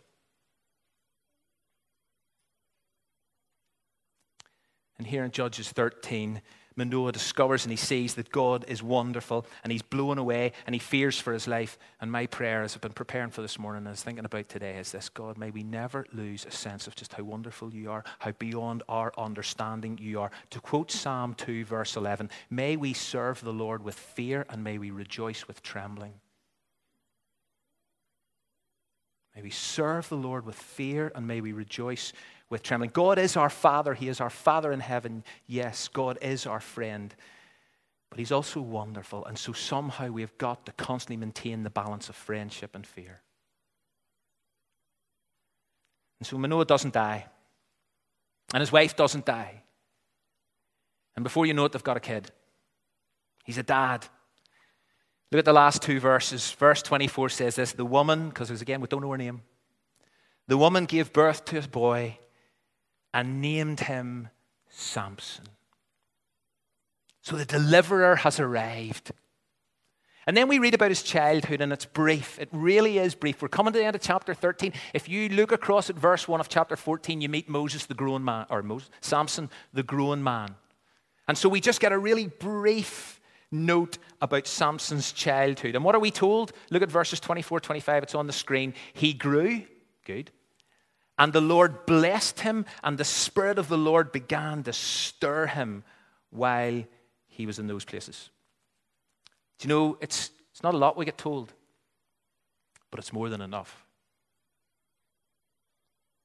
And 4.99 5.07
here 5.07 5.25
in 5.25 5.33
Judges 5.33 5.71
13, 5.71 6.41
Manoah 6.79 7.13
discovers 7.13 7.65
and 7.65 7.73
he 7.73 7.77
sees 7.77 8.15
that 8.15 8.31
God 8.31 8.65
is 8.69 8.83
wonderful 8.83 9.45
and 9.65 9.73
he's 9.73 9.83
blown 9.83 10.17
away 10.17 10.53
and 10.65 10.75
he 10.75 10.79
fears 10.79 11.19
for 11.19 11.33
his 11.33 11.49
life. 11.49 11.77
And 12.01 12.11
my 12.11 12.27
prayer, 12.27 12.63
as 12.63 12.75
I've 12.75 12.81
been 12.81 12.93
preparing 12.93 13.31
for 13.31 13.43
this 13.43 13.59
morning 13.59 13.79
and 13.81 13.89
I 13.89 13.91
was 13.91 14.03
thinking 14.03 14.25
about 14.25 14.49
today, 14.49 14.79
is 14.79 14.93
this 14.93 15.09
God, 15.09 15.37
may 15.37 15.51
we 15.51 15.65
never 15.65 16.07
lose 16.13 16.47
a 16.47 16.53
sense 16.53 16.87
of 16.87 16.95
just 16.95 17.13
how 17.13 17.25
wonderful 17.25 17.75
you 17.75 17.91
are, 17.91 18.05
how 18.21 18.31
beyond 18.31 18.85
our 18.89 19.13
understanding 19.19 19.99
you 20.01 20.21
are. 20.21 20.31
To 20.51 20.61
quote 20.61 20.93
Psalm 20.93 21.35
2, 21.35 21.65
verse 21.65 21.97
11, 21.97 22.31
may 22.49 22.77
we 22.77 22.93
serve 22.93 23.41
the 23.41 23.53
Lord 23.53 23.83
with 23.83 23.97
fear 23.97 24.47
and 24.49 24.63
may 24.63 24.79
we 24.79 24.93
rejoice 24.93 25.49
with 25.49 25.63
trembling. 25.63 26.15
May 29.39 29.43
we 29.43 29.51
serve 29.51 30.09
the 30.09 30.17
Lord 30.17 30.45
with 30.45 30.57
fear 30.57 31.13
and 31.15 31.29
may 31.29 31.41
we 31.41 31.53
rejoice 31.53 32.13
with 32.51 32.65
trembling. 32.65 32.91
God 32.93 33.21
is 33.21 33.37
our 33.37 33.51
Father. 33.51 33.95
He 33.95 34.09
is 34.09 34.21
our 34.21 34.31
Father 34.31 34.73
in 34.73 34.81
heaven. 34.81 35.23
Yes, 35.47 35.87
God 35.87 36.19
is 36.21 36.45
our 36.45 36.59
friend. 36.59 37.15
But 38.11 38.19
He's 38.19 38.33
also 38.33 38.61
wonderful. 38.61 39.25
And 39.25 39.39
so 39.39 39.53
somehow 39.53 40.09
we 40.09 40.23
have 40.23 40.37
got 40.39 40.67
to 40.67 40.73
constantly 40.73 41.19
maintain 41.19 41.63
the 41.63 41.71
balance 41.71 42.09
of 42.09 42.17
friendship 42.17 42.75
and 42.75 42.85
fear. 42.85 43.21
And 46.19 46.27
so 46.27 46.37
Manoah 46.37 46.65
doesn't 46.65 46.95
die. 46.95 47.27
And 48.53 48.61
his 48.61 48.73
wife 48.73 48.97
doesn't 48.97 49.25
die. 49.25 49.63
And 51.15 51.23
before 51.23 51.47
you 51.47 51.55
know 51.55 51.67
it, 51.67 51.71
they've 51.71 51.85
got 51.85 51.97
a 51.97 52.01
kid. 52.01 52.33
He's 53.45 53.59
a 53.59 53.63
dad. 53.63 54.05
Look 55.31 55.41
at 55.41 55.45
the 55.45 55.53
last 55.53 55.83
two 55.83 56.01
verses. 56.01 56.51
Verse 56.53 56.83
24 56.83 57.29
says 57.29 57.57
this 57.57 57.73
The 57.73 57.85
woman, 57.85 58.29
because 58.29 58.51
again, 58.51 58.81
we 58.81 58.89
don't 58.89 59.03
know 59.03 59.11
her 59.11 59.19
name, 59.19 59.43
the 60.47 60.57
woman 60.57 60.87
gave 60.87 61.13
birth 61.13 61.45
to 61.47 61.59
a 61.59 61.63
boy 61.63 62.19
and 63.13 63.41
named 63.41 63.81
him 63.81 64.29
Samson. 64.69 65.45
So 67.23 67.37
the 67.37 67.45
deliverer 67.45 68.17
has 68.17 68.41
arrived. 68.41 69.13
And 70.27 70.37
then 70.37 70.49
we 70.49 70.59
read 70.59 70.75
about 70.75 70.91
his 70.91 71.03
childhood, 71.03 71.63
and 71.63 71.73
it's 71.73 71.87
brief. 71.87 72.39
It 72.39 72.51
really 72.53 72.99
is 72.99 73.15
brief. 73.15 73.41
We're 73.41 73.49
coming 73.49 73.73
to 73.73 73.79
the 73.79 73.85
end 73.87 73.97
of 73.97 74.03
chapter 74.03 74.35
13. 74.35 74.75
If 74.93 75.09
you 75.09 75.31
look 75.31 75.53
across 75.53 75.89
at 75.89 75.97
verse 75.97 76.29
1 76.29 76.39
of 76.39 76.51
chapter 76.51 76.77
14, 76.77 77.23
you 77.23 77.31
meet 77.31 77.49
Moses, 77.49 77.87
the 77.87 77.95
grown 77.95 78.23
man, 78.25 78.45
or 78.51 78.63
Moses, 78.63 78.91
Samson, 79.01 79.49
the 79.73 79.83
grown 79.83 80.23
man. 80.23 80.55
And 81.27 81.37
so 81.37 81.49
we 81.49 81.63
just 81.63 81.81
get 81.81 81.93
a 81.93 81.99
really 81.99 82.27
brief 82.27 83.18
note 83.51 83.99
about 84.21 84.47
Samson's 84.47 85.13
childhood. 85.13 85.75
And 85.75 85.85
what 85.85 85.95
are 85.95 86.01
we 86.01 86.11
told? 86.11 86.53
Look 86.71 86.83
at 86.83 86.91
verses 86.91 87.21
24, 87.21 87.61
25. 87.61 88.03
It's 88.03 88.15
on 88.15 88.27
the 88.27 88.33
screen. 88.33 88.75
He 88.93 89.13
grew, 89.13 89.63
good. 90.05 90.31
And 91.19 91.33
the 91.33 91.41
Lord 91.41 91.85
blessed 91.87 92.41
him, 92.41 92.65
and 92.85 92.97
the 92.97 93.05
Spirit 93.05 93.59
of 93.59 93.69
the 93.69 93.79
Lord 93.79 94.13
began 94.13 94.63
to 94.65 94.73
stir 94.73 95.47
him 95.47 95.83
while 96.31 96.85
he 97.27 97.47
was 97.47 97.59
in 97.59 97.67
those 97.67 97.85
places. 97.85 98.31
Do 99.59 99.67
you 99.67 99.75
know, 99.75 99.99
it's, 100.01 100.31
it's 100.53 100.63
not 100.63 100.75
a 100.75 100.79
lot 100.79 100.97
we 100.97 101.05
get 101.05 101.19
told, 101.19 101.53
but 102.91 103.01
it's 103.01 103.13
more 103.13 103.29
than 103.29 103.41
enough. 103.41 103.85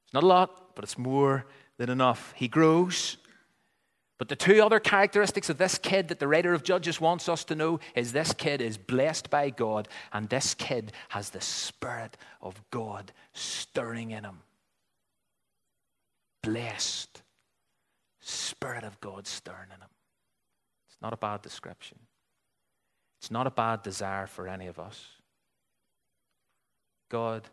It's 0.06 0.14
not 0.14 0.24
a 0.24 0.28
lot, 0.28 0.76
but 0.76 0.84
it's 0.84 0.98
more 0.98 1.46
than 1.78 1.90
enough. 1.90 2.34
He 2.36 2.48
grows. 2.48 3.18
But 4.20 4.30
the 4.30 4.36
two 4.36 4.62
other 4.64 4.80
characteristics 4.80 5.50
of 5.50 5.58
this 5.58 5.78
kid 5.78 6.08
that 6.10 6.20
the 6.20 6.28
writer 6.28 6.54
of 6.54 6.64
Judges 6.64 7.02
wants 7.02 7.28
us 7.28 7.44
to 7.46 7.56
know 7.56 7.80
is 7.96 8.12
this 8.12 8.34
kid 8.34 8.62
is 8.62 8.78
blessed 8.78 9.30
by 9.30 9.50
God, 9.50 9.88
and 10.12 10.30
this 10.30 10.54
kid 10.54 10.92
has 11.10 11.30
the 11.30 11.42
Spirit 11.42 12.16
of 12.42 12.62
God 12.70 13.12
stirring 13.34 14.12
in 14.12 14.24
him. 14.24 14.40
Blessed. 16.44 17.22
Spirit 18.22 18.84
of 18.84 19.00
God 19.02 19.28
stirring 19.28 19.70
in 19.74 19.82
him. 19.82 19.90
It's 20.88 21.02
not 21.02 21.14
a 21.14 21.18
bad 21.18 21.42
description. 21.42 21.98
It's 23.20 23.32
not 23.32 23.48
a 23.48 23.52
bad 23.52 23.84
desire 23.84 24.28
for 24.28 24.48
any 24.48 24.68
of 24.68 24.80
us. 24.80 25.06
God, 27.10 27.44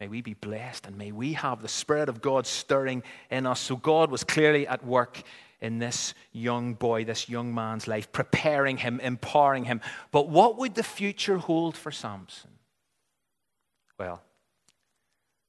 may 0.00 0.08
we 0.08 0.20
be 0.20 0.34
blessed 0.34 0.86
and 0.86 0.96
may 0.96 1.12
we 1.12 1.32
have 1.34 1.62
the 1.62 1.68
Spirit 1.68 2.08
of 2.08 2.20
God 2.20 2.46
stirring 2.46 3.02
in 3.30 3.46
us. 3.46 3.60
So, 3.60 3.76
God 3.76 4.10
was 4.10 4.24
clearly 4.24 4.66
at 4.66 4.84
work 4.84 5.22
in 5.60 5.78
this 5.78 6.14
young 6.32 6.74
boy, 6.74 7.04
this 7.04 7.28
young 7.28 7.54
man's 7.54 7.88
life, 7.88 8.12
preparing 8.12 8.76
him, 8.76 9.00
empowering 9.00 9.64
him. 9.64 9.80
But 10.10 10.28
what 10.28 10.58
would 10.58 10.74
the 10.74 10.82
future 10.82 11.38
hold 11.38 11.76
for 11.76 11.90
Samson? 11.90 12.50
Well, 13.98 14.22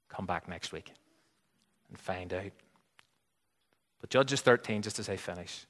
come 0.09 0.25
back 0.25 0.47
next 0.47 0.71
week 0.71 0.91
and 1.89 1.99
find 1.99 2.33
out. 2.33 2.51
But 3.99 4.09
Judges 4.09 4.41
13, 4.41 4.81
just 4.81 4.99
as 4.99 5.09
I 5.09 5.17
finish, 5.17 5.65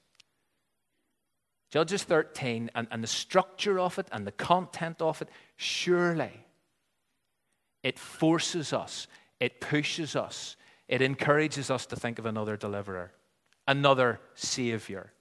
Judges 1.69 2.03
13 2.03 2.71
and, 2.75 2.87
and 2.91 3.03
the 3.03 3.07
structure 3.07 3.79
of 3.79 3.99
it 3.99 4.07
and 4.11 4.25
the 4.25 4.31
content 4.31 5.01
of 5.01 5.21
it, 5.21 5.29
surely 5.57 6.45
it 7.83 7.99
forces 7.99 8.73
us, 8.73 9.07
it 9.39 9.59
pushes 9.59 10.15
us, 10.15 10.55
it 10.87 11.01
encourages 11.01 11.69
us 11.69 11.85
to 11.87 11.95
think 11.95 12.19
of 12.19 12.25
another 12.25 12.55
deliverer, 12.55 13.11
another 13.67 14.19
savior. 14.35 15.11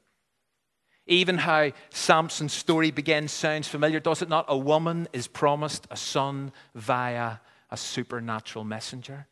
Even 1.06 1.38
how 1.38 1.70
Samson's 1.90 2.52
story 2.52 2.90
begins 2.90 3.32
sounds 3.32 3.68
familiar, 3.68 4.00
does 4.00 4.22
it 4.22 4.28
not? 4.28 4.44
A 4.48 4.59
woman 4.59 5.09
is 5.12 5.28
promised 5.28 5.87
a 5.90 5.96
son 5.96 6.52
via 6.74 7.37
a 7.70 7.76
supernatural 7.76 8.64
messenger. 8.64 9.26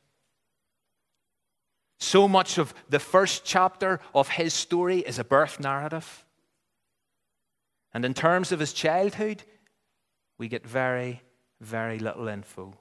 So 1.98 2.28
much 2.28 2.58
of 2.58 2.74
the 2.88 3.00
first 3.00 3.44
chapter 3.44 4.00
of 4.14 4.28
his 4.28 4.54
story 4.54 4.98
is 4.98 5.18
a 5.18 5.24
birth 5.24 5.58
narrative. 5.58 6.24
And 7.92 8.04
in 8.04 8.14
terms 8.14 8.52
of 8.52 8.60
his 8.60 8.72
childhood, 8.72 9.42
we 10.36 10.48
get 10.48 10.66
very, 10.66 11.22
very 11.60 11.98
little 11.98 12.28
info. 12.28 12.74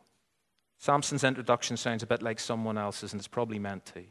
Samson's 0.77 1.23
introduction 1.23 1.77
sounds 1.77 2.03
a 2.03 2.07
bit 2.07 2.21
like 2.21 2.39
someone 2.39 2.77
else's, 2.77 3.13
and 3.13 3.19
it's 3.19 3.27
probably 3.27 3.59
meant 3.59 3.85
to. 3.87 4.03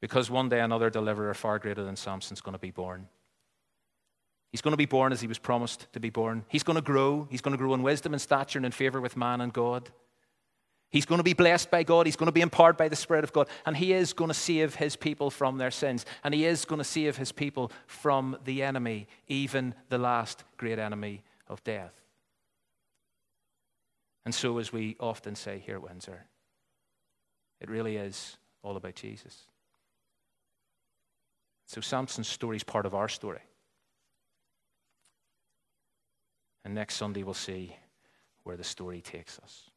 Because 0.00 0.30
one 0.30 0.48
day 0.48 0.60
another 0.60 0.90
deliverer 0.90 1.34
far 1.34 1.58
greater 1.58 1.82
than 1.82 1.96
Samson's 1.96 2.40
going 2.40 2.52
to 2.52 2.58
be 2.58 2.70
born. 2.70 3.08
He's 4.52 4.60
going 4.60 4.72
to 4.72 4.78
be 4.78 4.86
born 4.86 5.12
as 5.12 5.20
he 5.20 5.26
was 5.26 5.38
promised 5.38 5.86
to 5.92 6.00
be 6.00 6.10
born. 6.10 6.44
He's 6.48 6.62
going 6.62 6.76
to 6.76 6.82
grow. 6.82 7.26
He's 7.30 7.40
going 7.40 7.52
to 7.52 7.58
grow 7.58 7.74
in 7.74 7.82
wisdom 7.82 8.12
and 8.12 8.22
stature 8.22 8.58
and 8.58 8.66
in 8.66 8.72
favor 8.72 9.00
with 9.00 9.16
man 9.16 9.40
and 9.40 9.52
God. 9.52 9.90
He's 10.88 11.04
going 11.04 11.18
to 11.18 11.24
be 11.24 11.32
blessed 11.32 11.70
by 11.70 11.82
God. 11.82 12.06
He's 12.06 12.16
going 12.16 12.28
to 12.28 12.32
be 12.32 12.40
empowered 12.40 12.76
by 12.76 12.88
the 12.88 12.96
Spirit 12.96 13.24
of 13.24 13.32
God. 13.32 13.48
And 13.66 13.76
he 13.76 13.92
is 13.92 14.12
going 14.12 14.28
to 14.28 14.34
save 14.34 14.76
his 14.76 14.94
people 14.96 15.30
from 15.30 15.58
their 15.58 15.70
sins. 15.70 16.06
And 16.22 16.32
he 16.32 16.44
is 16.44 16.64
going 16.64 16.78
to 16.78 16.84
save 16.84 17.16
his 17.16 17.32
people 17.32 17.72
from 17.86 18.36
the 18.44 18.62
enemy, 18.62 19.08
even 19.26 19.74
the 19.88 19.98
last 19.98 20.44
great 20.56 20.78
enemy 20.78 21.22
of 21.48 21.62
death. 21.64 21.92
And 24.24 24.34
so, 24.34 24.58
as 24.58 24.72
we 24.72 24.96
often 24.98 25.34
say 25.34 25.62
here 25.64 25.76
at 25.76 25.82
Windsor, 25.82 26.26
it 27.60 27.68
really 27.68 27.96
is 27.96 28.36
all 28.62 28.76
about 28.76 28.94
Jesus. 28.94 29.42
So, 31.66 31.80
Samson's 31.80 32.28
story 32.28 32.56
is 32.56 32.64
part 32.64 32.86
of 32.86 32.94
our 32.94 33.08
story. 33.08 33.40
And 36.64 36.74
next 36.74 36.94
Sunday, 36.94 37.22
we'll 37.22 37.34
see 37.34 37.76
where 38.44 38.56
the 38.56 38.64
story 38.64 39.00
takes 39.00 39.38
us. 39.40 39.70